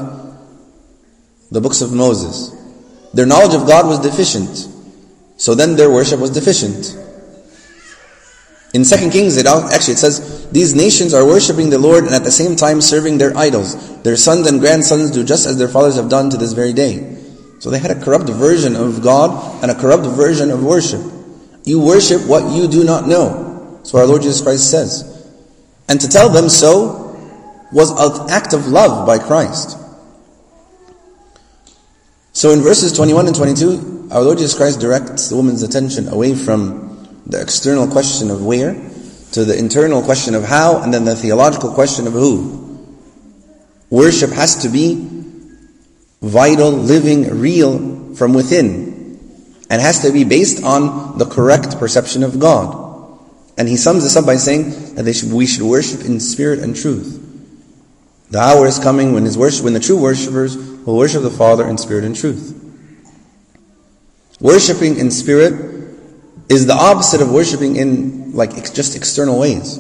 the 1.50 1.60
books 1.60 1.80
of 1.80 1.92
Moses. 1.92 2.50
Their 3.12 3.26
knowledge 3.26 3.54
of 3.54 3.66
God 3.66 3.86
was 3.86 3.98
deficient. 3.98 4.68
So 5.36 5.54
then 5.54 5.76
their 5.76 5.90
worship 5.90 6.20
was 6.20 6.30
deficient. 6.30 6.98
In 8.72 8.84
2 8.84 9.10
Kings, 9.10 9.36
it 9.36 9.46
actually 9.46 9.94
it 9.94 9.98
says, 9.98 10.48
These 10.50 10.74
nations 10.74 11.12
are 11.12 11.26
worshipping 11.26 11.68
the 11.68 11.78
Lord 11.78 12.04
and 12.04 12.14
at 12.14 12.24
the 12.24 12.30
same 12.30 12.56
time 12.56 12.80
serving 12.80 13.18
their 13.18 13.36
idols. 13.36 14.00
Their 14.02 14.16
sons 14.16 14.46
and 14.46 14.60
grandsons 14.60 15.10
do 15.10 15.24
just 15.24 15.46
as 15.46 15.58
their 15.58 15.68
fathers 15.68 15.96
have 15.96 16.08
done 16.08 16.30
to 16.30 16.38
this 16.38 16.52
very 16.52 16.72
day. 16.72 17.18
So 17.58 17.68
they 17.68 17.78
had 17.78 17.90
a 17.90 18.00
corrupt 18.00 18.30
version 18.30 18.74
of 18.74 19.02
God 19.02 19.62
and 19.62 19.70
a 19.70 19.74
corrupt 19.74 20.04
version 20.04 20.50
of 20.50 20.64
worship. 20.64 21.02
You 21.64 21.80
worship 21.80 22.26
what 22.26 22.50
you 22.50 22.66
do 22.66 22.82
not 22.82 23.06
know. 23.06 23.51
So 23.82 23.98
our 23.98 24.06
Lord 24.06 24.22
Jesus 24.22 24.40
Christ 24.40 24.70
says. 24.70 25.08
And 25.88 26.00
to 26.00 26.08
tell 26.08 26.28
them 26.28 26.48
so 26.48 27.02
was 27.72 27.90
an 27.90 28.30
act 28.30 28.52
of 28.52 28.68
love 28.68 29.06
by 29.06 29.18
Christ. 29.18 29.78
So 32.32 32.50
in 32.50 32.60
verses 32.60 32.92
21 32.92 33.26
and 33.26 33.36
22, 33.36 34.08
our 34.10 34.22
Lord 34.22 34.38
Jesus 34.38 34.56
Christ 34.56 34.80
directs 34.80 35.28
the 35.28 35.36
woman's 35.36 35.62
attention 35.62 36.08
away 36.08 36.34
from 36.34 37.22
the 37.26 37.40
external 37.40 37.86
question 37.86 38.30
of 38.30 38.44
where 38.44 38.74
to 39.32 39.44
the 39.44 39.56
internal 39.58 40.02
question 40.02 40.34
of 40.34 40.44
how 40.44 40.82
and 40.82 40.92
then 40.92 41.04
the 41.04 41.16
theological 41.16 41.72
question 41.72 42.06
of 42.06 42.12
who. 42.12 42.86
Worship 43.90 44.30
has 44.30 44.62
to 44.62 44.68
be 44.68 45.08
vital, 46.22 46.70
living, 46.70 47.40
real 47.40 48.14
from 48.14 48.32
within. 48.32 49.18
And 49.68 49.80
has 49.80 50.02
to 50.02 50.12
be 50.12 50.24
based 50.24 50.62
on 50.62 51.18
the 51.18 51.24
correct 51.24 51.78
perception 51.78 52.22
of 52.22 52.38
God. 52.38 52.81
And 53.58 53.68
he 53.68 53.76
sums 53.76 54.02
this 54.02 54.16
up 54.16 54.24
by 54.24 54.36
saying 54.36 54.94
that 54.94 55.12
should, 55.12 55.32
we 55.32 55.46
should 55.46 55.62
worship 55.62 56.00
in 56.00 56.20
spirit 56.20 56.60
and 56.60 56.74
truth. 56.74 57.18
The 58.30 58.38
hour 58.38 58.66
is 58.66 58.78
coming 58.78 59.12
when, 59.12 59.24
his 59.24 59.36
worship, 59.36 59.64
when 59.64 59.74
the 59.74 59.80
true 59.80 59.98
worshippers 59.98 60.56
will 60.56 60.96
worship 60.96 61.22
the 61.22 61.30
Father 61.30 61.68
in 61.68 61.76
spirit 61.76 62.04
and 62.04 62.16
truth. 62.16 62.58
Worshipping 64.40 64.98
in 64.98 65.10
spirit 65.10 65.52
is 66.48 66.66
the 66.66 66.72
opposite 66.72 67.20
of 67.20 67.30
worshipping 67.30 67.76
in 67.76 68.32
like 68.32 68.72
just 68.72 68.96
external 68.96 69.38
ways. 69.38 69.78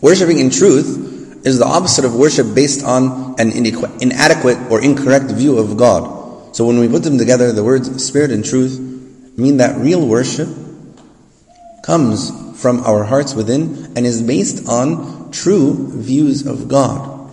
Worshipping 0.00 0.38
in 0.38 0.50
truth 0.50 1.46
is 1.46 1.58
the 1.58 1.64
opposite 1.64 2.04
of 2.04 2.14
worship 2.14 2.54
based 2.54 2.84
on 2.84 3.36
an 3.38 3.52
inadequate 3.52 4.58
or 4.70 4.82
incorrect 4.82 5.30
view 5.30 5.58
of 5.58 5.76
God. 5.76 6.54
So 6.54 6.66
when 6.66 6.78
we 6.80 6.88
put 6.88 7.04
them 7.04 7.18
together, 7.18 7.52
the 7.52 7.64
words 7.64 8.04
spirit 8.04 8.30
and 8.30 8.44
truth 8.44 8.78
mean 9.38 9.56
that 9.58 9.78
real 9.78 10.06
worship 10.06 10.48
comes 11.82 12.30
from 12.62 12.80
our 12.86 13.02
hearts 13.02 13.34
within 13.34 13.92
and 13.96 14.06
is 14.06 14.22
based 14.22 14.68
on 14.68 15.32
true 15.32 15.74
views 16.00 16.46
of 16.46 16.68
God. 16.68 17.30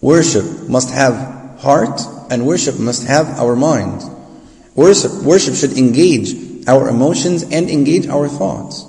Worship 0.00 0.68
must 0.68 0.90
have 0.90 1.60
heart 1.60 2.00
and 2.30 2.44
worship 2.44 2.78
must 2.78 3.06
have 3.06 3.38
our 3.38 3.54
mind. 3.54 4.02
Worship, 4.74 5.12
worship 5.22 5.54
should 5.54 5.78
engage 5.78 6.66
our 6.66 6.88
emotions 6.88 7.44
and 7.44 7.70
engage 7.70 8.06
our 8.08 8.28
thoughts. 8.28 8.84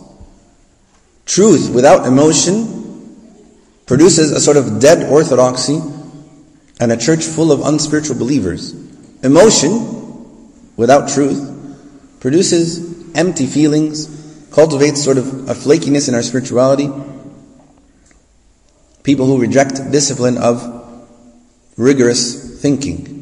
Truth 1.25 1.71
without 1.73 2.07
emotion 2.07 2.75
produces 3.85 4.31
a 4.31 4.41
sort 4.41 4.57
of 4.57 4.79
dead 4.79 5.11
orthodoxy 5.11 5.79
and 6.79 6.91
a 6.91 6.97
church 6.97 7.23
full 7.23 7.51
of 7.51 7.61
unspiritual 7.61 8.17
believers. 8.17 8.73
Emotion 9.23 10.71
without 10.75 11.09
truth 11.09 11.51
produces 12.19 13.15
empty 13.15 13.45
feelings, 13.45 14.09
cultivates 14.55 15.03
sort 15.03 15.17
of 15.17 15.49
a 15.49 15.53
flakiness 15.53 16.07
in 16.07 16.15
our 16.15 16.23
spirituality. 16.23 16.89
People 19.03 19.25
who 19.25 19.39
reject 19.39 19.91
discipline 19.91 20.37
of 20.37 20.63
rigorous 21.75 22.61
thinking. 22.61 23.21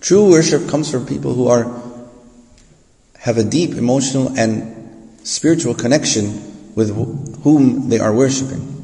True 0.00 0.30
worship 0.30 0.68
comes 0.68 0.90
from 0.90 1.06
people 1.06 1.32
who 1.32 1.48
are 1.48 1.64
have 3.20 3.38
a 3.38 3.44
deep 3.44 3.70
emotional 3.72 4.28
and 4.38 5.18
spiritual 5.26 5.74
connection 5.74 6.74
with 6.74 6.94
whom 7.42 7.88
they 7.88 7.98
are 7.98 8.14
worshiping. 8.14 8.74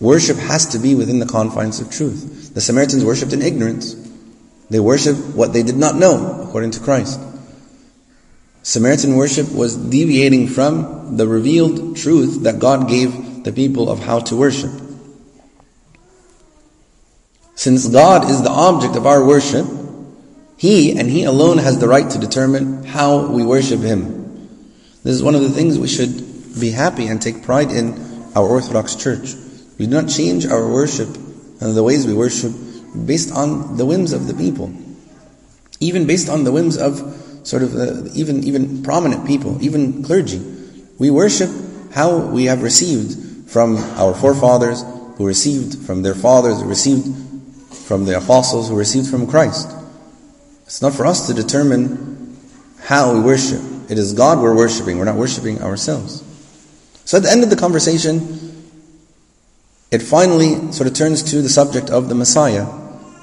Worship 0.00 0.38
has 0.38 0.66
to 0.68 0.78
be 0.78 0.94
within 0.94 1.18
the 1.18 1.26
confines 1.26 1.80
of 1.80 1.90
truth. 1.90 2.54
The 2.54 2.62
Samaritans 2.62 3.04
worshipped 3.04 3.34
in 3.34 3.42
ignorance. 3.42 3.94
They 4.70 4.80
worshipped 4.80 5.20
what 5.36 5.52
they 5.52 5.62
did 5.62 5.76
not 5.76 5.96
know, 5.96 6.42
according 6.42 6.70
to 6.72 6.80
Christ. 6.80 7.20
Samaritan 8.62 9.16
worship 9.16 9.50
was 9.52 9.76
deviating 9.76 10.48
from 10.48 11.16
the 11.16 11.26
revealed 11.26 11.96
truth 11.96 12.42
that 12.42 12.58
God 12.58 12.88
gave 12.88 13.44
the 13.44 13.52
people 13.52 13.90
of 13.90 14.00
how 14.00 14.20
to 14.20 14.36
worship. 14.36 14.70
Since 17.54 17.88
God 17.88 18.30
is 18.30 18.42
the 18.42 18.50
object 18.50 18.96
of 18.96 19.06
our 19.06 19.24
worship, 19.24 19.66
He 20.56 20.98
and 20.98 21.10
He 21.10 21.24
alone 21.24 21.58
has 21.58 21.78
the 21.78 21.88
right 21.88 22.08
to 22.10 22.18
determine 22.18 22.84
how 22.84 23.26
we 23.26 23.44
worship 23.44 23.80
Him. 23.80 24.48
This 25.02 25.14
is 25.14 25.22
one 25.22 25.34
of 25.34 25.42
the 25.42 25.50
things 25.50 25.78
we 25.78 25.88
should 25.88 26.60
be 26.60 26.70
happy 26.70 27.06
and 27.06 27.20
take 27.20 27.42
pride 27.42 27.70
in 27.70 28.30
our 28.34 28.46
Orthodox 28.46 28.94
Church. 28.94 29.34
We 29.78 29.86
do 29.86 29.92
not 29.92 30.08
change 30.08 30.46
our 30.46 30.68
worship 30.68 31.08
and 31.60 31.74
the 31.74 31.82
ways 31.82 32.06
we 32.06 32.14
worship 32.14 32.52
based 33.06 33.32
on 33.32 33.76
the 33.76 33.86
whims 33.86 34.12
of 34.12 34.26
the 34.26 34.34
people. 34.34 34.72
Even 35.80 36.06
based 36.06 36.28
on 36.28 36.44
the 36.44 36.52
whims 36.52 36.76
of 36.76 37.19
sort 37.42 37.62
of 37.62 37.74
uh, 37.74 38.08
even, 38.14 38.44
even 38.44 38.82
prominent 38.82 39.26
people, 39.26 39.62
even 39.62 40.02
clergy. 40.02 40.40
We 40.98 41.10
worship 41.10 41.50
how 41.92 42.18
we 42.18 42.44
have 42.44 42.62
received 42.62 43.50
from 43.50 43.76
our 43.98 44.14
forefathers, 44.14 44.82
who 45.16 45.26
received 45.26 45.84
from 45.84 46.02
their 46.02 46.14
fathers, 46.14 46.60
who 46.60 46.68
received 46.68 47.06
from 47.90 48.04
the 48.04 48.16
apostles 48.16 48.68
who 48.68 48.76
received 48.76 49.10
from 49.10 49.26
Christ. 49.26 49.68
It's 50.62 50.80
not 50.80 50.94
for 50.94 51.06
us 51.06 51.26
to 51.26 51.34
determine 51.34 52.38
how 52.78 53.12
we 53.14 53.20
worship. 53.20 53.60
It 53.88 53.98
is 53.98 54.12
God 54.12 54.38
we're 54.38 54.54
worshiping. 54.54 54.98
We're 54.98 55.06
not 55.06 55.16
worshiping 55.16 55.60
ourselves. 55.60 56.22
So 57.04 57.16
at 57.16 57.24
the 57.24 57.30
end 57.32 57.42
of 57.42 57.50
the 57.50 57.56
conversation, 57.56 58.72
it 59.90 60.02
finally 60.02 60.70
sort 60.70 60.86
of 60.86 60.94
turns 60.94 61.24
to 61.32 61.42
the 61.42 61.48
subject 61.48 61.90
of 61.90 62.08
the 62.08 62.14
Messiah. 62.14 62.66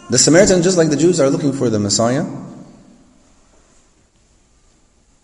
The 0.10 0.18
Samaritans, 0.18 0.66
just 0.66 0.78
like 0.78 0.90
the 0.90 0.98
Jews, 0.98 1.22
are 1.22 1.30
looking 1.30 1.54
for 1.54 1.70
the 1.70 1.80
Messiah. 1.80 2.26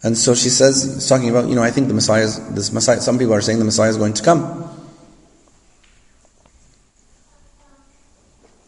And 0.04 0.18
so 0.18 0.36
she 0.36 0.50
says, 0.50 1.08
talking 1.08 1.30
about, 1.30 1.48
you 1.48 1.56
know, 1.56 1.64
I 1.64 1.72
think 1.72 1.88
the 1.88 1.94
Messiah 1.94 2.24
is, 2.24 2.54
this 2.54 2.74
Messiah, 2.74 3.00
some 3.00 3.18
people 3.18 3.34
are 3.34 3.42
saying 3.42 3.60
the 3.60 3.66
Messiah 3.66 3.90
is 3.90 3.96
going 3.96 4.14
to 4.14 4.24
come. 4.24 4.70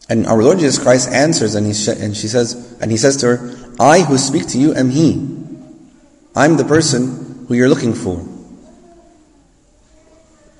And 0.08 0.26
our 0.26 0.42
Lord 0.42 0.58
Jesus 0.58 0.82
Christ 0.82 1.10
answers 1.10 1.54
and, 1.54 1.66
he 1.66 1.90
and 1.90 2.16
she 2.16 2.28
says, 2.28 2.78
and 2.80 2.90
he 2.90 2.96
says 2.96 3.18
to 3.18 3.36
her, 3.36 3.74
I 3.78 4.00
who 4.00 4.16
speak 4.16 4.46
to 4.48 4.58
you 4.58 4.74
am 4.74 4.88
he. 4.88 5.14
I'm 6.34 6.56
the 6.56 6.64
person 6.64 7.44
who 7.48 7.54
you're 7.54 7.68
looking 7.68 7.92
for. 7.92 8.26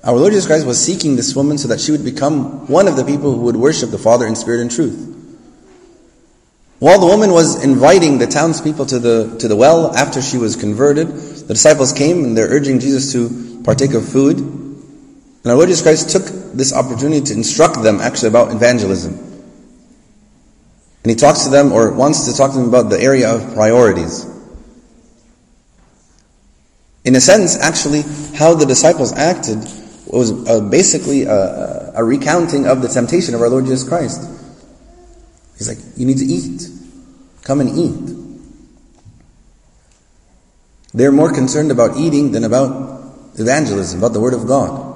Our 0.03 0.15
Lord 0.15 0.31
Jesus 0.31 0.45
Christ 0.45 0.65
was 0.67 0.83
seeking 0.83 1.15
this 1.15 1.35
woman 1.35 1.57
so 1.57 1.67
that 1.69 1.81
she 1.81 1.91
would 1.91 2.05
become 2.05 2.67
one 2.67 2.87
of 2.87 2.95
the 2.97 3.03
people 3.03 3.33
who 3.33 3.41
would 3.41 3.57
worship 3.57 3.89
the 3.89 3.97
Father 3.97 4.27
in 4.27 4.35
spirit 4.35 4.61
and 4.61 4.69
truth. 4.69 5.16
While 6.79 6.99
the 6.99 7.07
woman 7.07 7.31
was 7.31 7.63
inviting 7.63 8.19
the 8.19 8.27
townspeople 8.27 8.85
to 8.87 8.99
the, 8.99 9.37
to 9.39 9.47
the 9.47 9.55
well 9.55 9.95
after 9.95 10.21
she 10.21 10.37
was 10.37 10.55
converted, 10.55 11.07
the 11.07 11.53
disciples 11.53 11.91
came 11.91 12.23
and 12.23 12.37
they're 12.37 12.49
urging 12.49 12.79
Jesus 12.79 13.11
to 13.13 13.63
partake 13.63 13.93
of 13.93 14.07
food. 14.07 14.37
And 14.37 15.45
our 15.45 15.55
Lord 15.55 15.69
Jesus 15.69 15.81
Christ 15.81 16.09
took 16.11 16.23
this 16.53 16.73
opportunity 16.73 17.21
to 17.21 17.33
instruct 17.33 17.81
them 17.81 17.99
actually 17.99 18.29
about 18.29 18.51
evangelism. 18.51 19.13
And 21.03 21.09
he 21.09 21.15
talks 21.15 21.45
to 21.45 21.49
them, 21.49 21.71
or 21.71 21.91
wants 21.93 22.25
to 22.25 22.35
talk 22.35 22.51
to 22.51 22.57
them 22.57 22.67
about 22.67 22.89
the 22.89 22.99
area 22.99 23.33
of 23.33 23.53
priorities. 23.53 24.25
In 27.05 27.15
a 27.15 27.21
sense, 27.21 27.57
actually, 27.57 28.03
how 28.35 28.53
the 28.53 28.65
disciples 28.65 29.13
acted 29.13 29.59
was 30.05 30.47
uh, 30.47 30.59
basically 30.59 31.23
a, 31.23 31.93
a 31.95 32.03
recounting 32.03 32.67
of 32.67 32.81
the 32.81 32.89
temptation 32.89 33.33
of 33.33 33.41
our 33.41 33.49
Lord 33.49 33.65
Jesus 33.65 33.87
Christ. 33.87 34.36
He's 35.57 35.67
like, 35.67 35.79
you 35.95 36.05
need 36.05 36.17
to 36.17 36.25
eat. 36.25 36.69
Come 37.43 37.61
and 37.61 37.69
eat. 37.77 38.15
They're 40.93 41.11
more 41.11 41.33
concerned 41.33 41.71
about 41.71 41.97
eating 41.97 42.31
than 42.31 42.43
about 42.43 43.13
evangelism, 43.35 43.99
about 43.99 44.13
the 44.13 44.19
Word 44.19 44.33
of 44.33 44.47
God. 44.47 44.87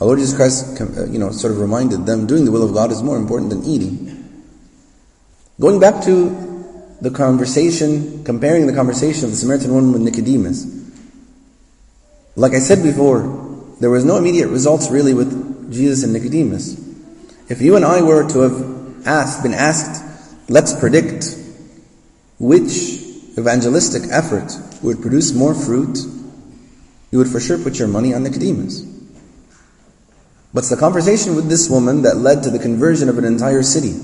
Our 0.00 0.06
Lord 0.06 0.18
Jesus 0.18 0.36
Christ, 0.36 0.80
uh, 0.80 1.06
you 1.06 1.18
know, 1.18 1.30
sort 1.30 1.52
of 1.52 1.60
reminded 1.60 2.04
them 2.04 2.26
doing 2.26 2.44
the 2.44 2.52
will 2.52 2.62
of 2.62 2.74
God 2.74 2.92
is 2.92 3.02
more 3.02 3.16
important 3.16 3.50
than 3.50 3.64
eating. 3.64 4.12
Going 5.58 5.80
back 5.80 6.04
to 6.04 6.46
the 7.00 7.10
conversation, 7.10 8.24
comparing 8.24 8.66
the 8.66 8.74
conversation 8.74 9.24
of 9.24 9.30
the 9.30 9.36
Samaritan 9.36 9.72
woman 9.72 9.92
with 9.92 10.02
Nicodemus. 10.02 10.66
Like 12.34 12.52
I 12.52 12.58
said 12.58 12.82
before, 12.82 13.22
there 13.80 13.90
was 13.90 14.04
no 14.04 14.16
immediate 14.16 14.48
results 14.48 14.90
really 14.90 15.14
with 15.14 15.72
Jesus 15.72 16.02
and 16.02 16.12
Nicodemus. 16.12 16.85
If 17.48 17.62
you 17.62 17.76
and 17.76 17.84
I 17.84 18.02
were 18.02 18.28
to 18.28 18.40
have 18.40 19.06
asked, 19.06 19.42
been 19.42 19.54
asked, 19.54 20.02
let's 20.48 20.78
predict 20.78 21.26
which 22.38 23.00
evangelistic 23.38 24.02
effort 24.10 24.52
would 24.82 25.00
produce 25.00 25.32
more 25.32 25.54
fruit, 25.54 25.98
you 27.10 27.18
would 27.18 27.28
for 27.28 27.40
sure 27.40 27.58
put 27.58 27.78
your 27.78 27.88
money 27.88 28.12
on 28.12 28.24
Nicodemus. 28.24 28.80
But 30.52 30.60
it's 30.60 30.70
the 30.70 30.76
conversation 30.76 31.36
with 31.36 31.48
this 31.48 31.68
woman 31.70 32.02
that 32.02 32.16
led 32.16 32.42
to 32.44 32.50
the 32.50 32.58
conversion 32.58 33.08
of 33.08 33.18
an 33.18 33.24
entire 33.24 33.62
city. 33.62 33.94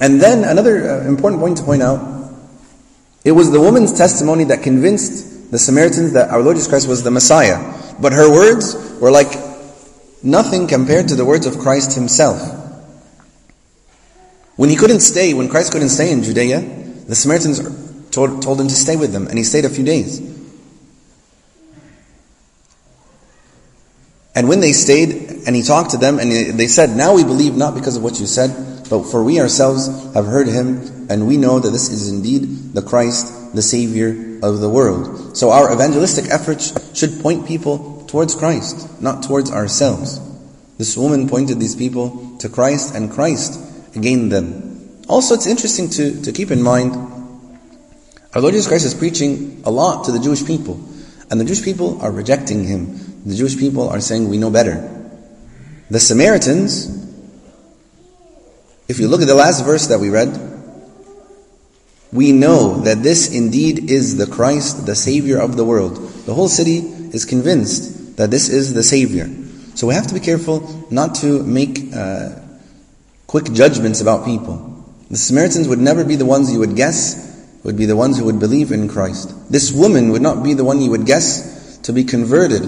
And 0.00 0.20
then 0.20 0.44
another 0.44 0.88
uh, 0.88 1.08
important 1.08 1.40
point 1.40 1.56
to 1.58 1.64
point 1.64 1.82
out, 1.82 2.30
it 3.24 3.32
was 3.32 3.50
the 3.50 3.60
woman's 3.60 3.96
testimony 3.96 4.44
that 4.44 4.62
convinced 4.62 5.50
the 5.50 5.58
Samaritans 5.58 6.12
that 6.12 6.30
our 6.30 6.42
Lord 6.42 6.56
Jesus 6.56 6.68
Christ 6.68 6.88
was 6.88 7.02
the 7.02 7.10
Messiah. 7.10 7.74
But 8.00 8.12
her 8.12 8.30
words 8.30 8.76
were 9.00 9.10
like 9.10 9.45
nothing 10.26 10.66
compared 10.66 11.08
to 11.08 11.14
the 11.14 11.24
words 11.24 11.46
of 11.46 11.58
Christ 11.58 11.94
himself. 11.94 12.64
When 14.56 14.68
he 14.68 14.76
couldn't 14.76 15.00
stay, 15.00 15.34
when 15.34 15.48
Christ 15.48 15.72
couldn't 15.72 15.90
stay 15.90 16.10
in 16.10 16.22
Judea, 16.22 16.60
the 16.60 17.14
Samaritans 17.14 18.10
told, 18.10 18.42
told 18.42 18.60
him 18.60 18.68
to 18.68 18.74
stay 18.74 18.96
with 18.96 19.12
them, 19.12 19.28
and 19.28 19.38
he 19.38 19.44
stayed 19.44 19.64
a 19.64 19.68
few 19.68 19.84
days. 19.84 20.20
And 24.34 24.48
when 24.48 24.60
they 24.60 24.72
stayed 24.72 25.46
and 25.46 25.56
he 25.56 25.62
talked 25.62 25.92
to 25.92 25.96
them 25.96 26.18
and 26.18 26.30
they 26.30 26.66
said, 26.66 26.94
Now 26.94 27.14
we 27.14 27.24
believe 27.24 27.56
not 27.56 27.74
because 27.74 27.96
of 27.96 28.02
what 28.02 28.20
you 28.20 28.26
said, 28.26 28.84
but 28.90 29.04
for 29.04 29.24
we 29.24 29.40
ourselves 29.40 29.86
have 30.12 30.26
heard 30.26 30.46
him 30.46 31.08
and 31.08 31.26
we 31.26 31.38
know 31.38 31.58
that 31.58 31.70
this 31.70 31.88
is 31.88 32.10
indeed 32.10 32.74
the 32.74 32.82
Christ, 32.82 33.54
the 33.54 33.62
Savior 33.62 34.38
of 34.42 34.60
the 34.60 34.68
world. 34.68 35.38
So 35.38 35.50
our 35.50 35.72
evangelistic 35.72 36.30
efforts 36.30 36.98
should 36.98 37.20
point 37.20 37.46
people 37.46 37.95
towards 38.16 38.34
Christ, 38.34 39.02
not 39.02 39.22
towards 39.24 39.52
ourselves. 39.52 40.22
This 40.78 40.96
woman 40.96 41.28
pointed 41.28 41.60
these 41.60 41.76
people 41.76 42.38
to 42.38 42.48
Christ 42.48 42.94
and 42.94 43.12
Christ 43.12 43.60
gain 43.92 44.30
them. 44.30 45.04
Also, 45.06 45.34
it's 45.34 45.46
interesting 45.46 45.90
to, 45.90 46.22
to 46.22 46.32
keep 46.32 46.50
in 46.50 46.62
mind, 46.62 46.94
our 48.34 48.40
Lord 48.40 48.54
Jesus 48.54 48.68
Christ 48.68 48.86
is 48.86 48.94
preaching 48.94 49.60
a 49.66 49.70
lot 49.70 50.06
to 50.06 50.12
the 50.12 50.18
Jewish 50.18 50.46
people. 50.46 50.80
And 51.30 51.38
the 51.38 51.44
Jewish 51.44 51.62
people 51.62 52.00
are 52.00 52.10
rejecting 52.10 52.64
him. 52.64 53.22
The 53.26 53.34
Jewish 53.34 53.58
people 53.58 53.86
are 53.90 54.00
saying, 54.00 54.30
we 54.30 54.38
know 54.38 54.50
better. 54.50 54.76
The 55.90 56.00
Samaritans, 56.00 56.86
if 58.88 58.98
you 58.98 59.08
look 59.08 59.20
at 59.20 59.28
the 59.28 59.34
last 59.34 59.62
verse 59.62 59.88
that 59.88 60.00
we 60.00 60.08
read, 60.08 60.40
we 62.14 62.32
know 62.32 62.80
that 62.80 63.02
this 63.02 63.30
indeed 63.30 63.90
is 63.90 64.16
the 64.16 64.26
Christ, 64.26 64.86
the 64.86 64.94
Savior 64.94 65.38
of 65.38 65.58
the 65.58 65.66
world. 65.66 65.96
The 66.24 66.32
whole 66.32 66.48
city 66.48 66.78
is 67.12 67.26
convinced 67.26 67.95
that 68.16 68.30
this 68.30 68.48
is 68.48 68.74
the 68.74 68.82
Savior. 68.82 69.28
So 69.74 69.86
we 69.86 69.94
have 69.94 70.06
to 70.08 70.14
be 70.14 70.20
careful 70.20 70.86
not 70.90 71.16
to 71.16 71.42
make 71.42 71.94
uh, 71.94 72.30
quick 73.26 73.52
judgments 73.52 74.00
about 74.00 74.24
people. 74.24 74.84
The 75.10 75.16
Samaritans 75.16 75.68
would 75.68 75.78
never 75.78 76.04
be 76.04 76.16
the 76.16 76.24
ones 76.26 76.52
you 76.52 76.58
would 76.58 76.76
guess 76.76 77.26
would 77.66 77.76
be 77.76 77.86
the 77.86 77.96
ones 77.96 78.16
who 78.16 78.24
would 78.24 78.38
believe 78.38 78.70
in 78.70 78.88
Christ. 78.88 79.50
This 79.50 79.72
woman 79.72 80.10
would 80.10 80.22
not 80.22 80.44
be 80.44 80.54
the 80.54 80.62
one 80.62 80.80
you 80.80 80.92
would 80.92 81.04
guess 81.04 81.78
to 81.78 81.92
be 81.92 82.04
converted, 82.04 82.62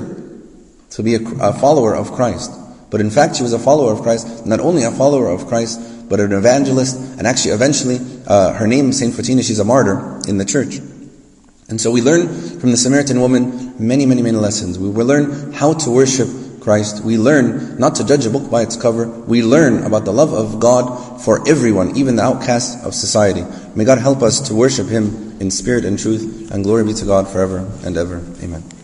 to 0.90 1.02
be 1.04 1.14
a, 1.14 1.20
a 1.40 1.52
follower 1.52 1.94
of 1.94 2.10
Christ. 2.10 2.50
But 2.90 3.00
in 3.00 3.08
fact, 3.08 3.36
she 3.36 3.44
was 3.44 3.52
a 3.52 3.60
follower 3.60 3.92
of 3.92 4.02
Christ, 4.02 4.44
not 4.44 4.58
only 4.58 4.82
a 4.82 4.90
follower 4.90 5.28
of 5.28 5.46
Christ, 5.46 6.08
but 6.08 6.18
an 6.18 6.32
evangelist, 6.32 6.96
and 7.16 7.28
actually 7.28 7.52
eventually, 7.52 8.00
uh, 8.26 8.54
her 8.54 8.66
name, 8.66 8.92
Saint 8.92 9.14
Photina, 9.14 9.46
she's 9.46 9.60
a 9.60 9.64
martyr 9.64 10.20
in 10.26 10.36
the 10.36 10.44
church. 10.44 10.78
And 11.68 11.80
so 11.80 11.92
we 11.92 12.02
learn 12.02 12.58
from 12.58 12.72
the 12.72 12.76
Samaritan 12.76 13.20
woman 13.20 13.67
many, 13.78 14.06
many, 14.06 14.22
many 14.22 14.36
lessons. 14.36 14.78
We 14.78 14.88
will 14.88 15.06
learn 15.06 15.52
how 15.52 15.74
to 15.74 15.90
worship 15.90 16.28
Christ. 16.60 17.04
We 17.04 17.16
learn 17.16 17.78
not 17.78 17.94
to 17.96 18.06
judge 18.06 18.26
a 18.26 18.30
book 18.30 18.50
by 18.50 18.62
its 18.62 18.76
cover. 18.76 19.08
We 19.08 19.42
learn 19.42 19.84
about 19.84 20.04
the 20.04 20.12
love 20.12 20.32
of 20.32 20.60
God 20.60 21.20
for 21.22 21.48
everyone, 21.48 21.96
even 21.96 22.16
the 22.16 22.22
outcasts 22.22 22.84
of 22.84 22.94
society. 22.94 23.44
May 23.74 23.84
God 23.84 23.98
help 23.98 24.22
us 24.22 24.40
to 24.48 24.54
worship 24.54 24.88
Him 24.88 25.36
in 25.40 25.50
spirit 25.50 25.84
and 25.84 25.98
truth, 25.98 26.50
and 26.50 26.64
glory 26.64 26.84
be 26.84 26.94
to 26.94 27.04
God 27.04 27.28
forever 27.28 27.66
and 27.84 27.96
ever. 27.96 28.22
Amen. 28.42 28.77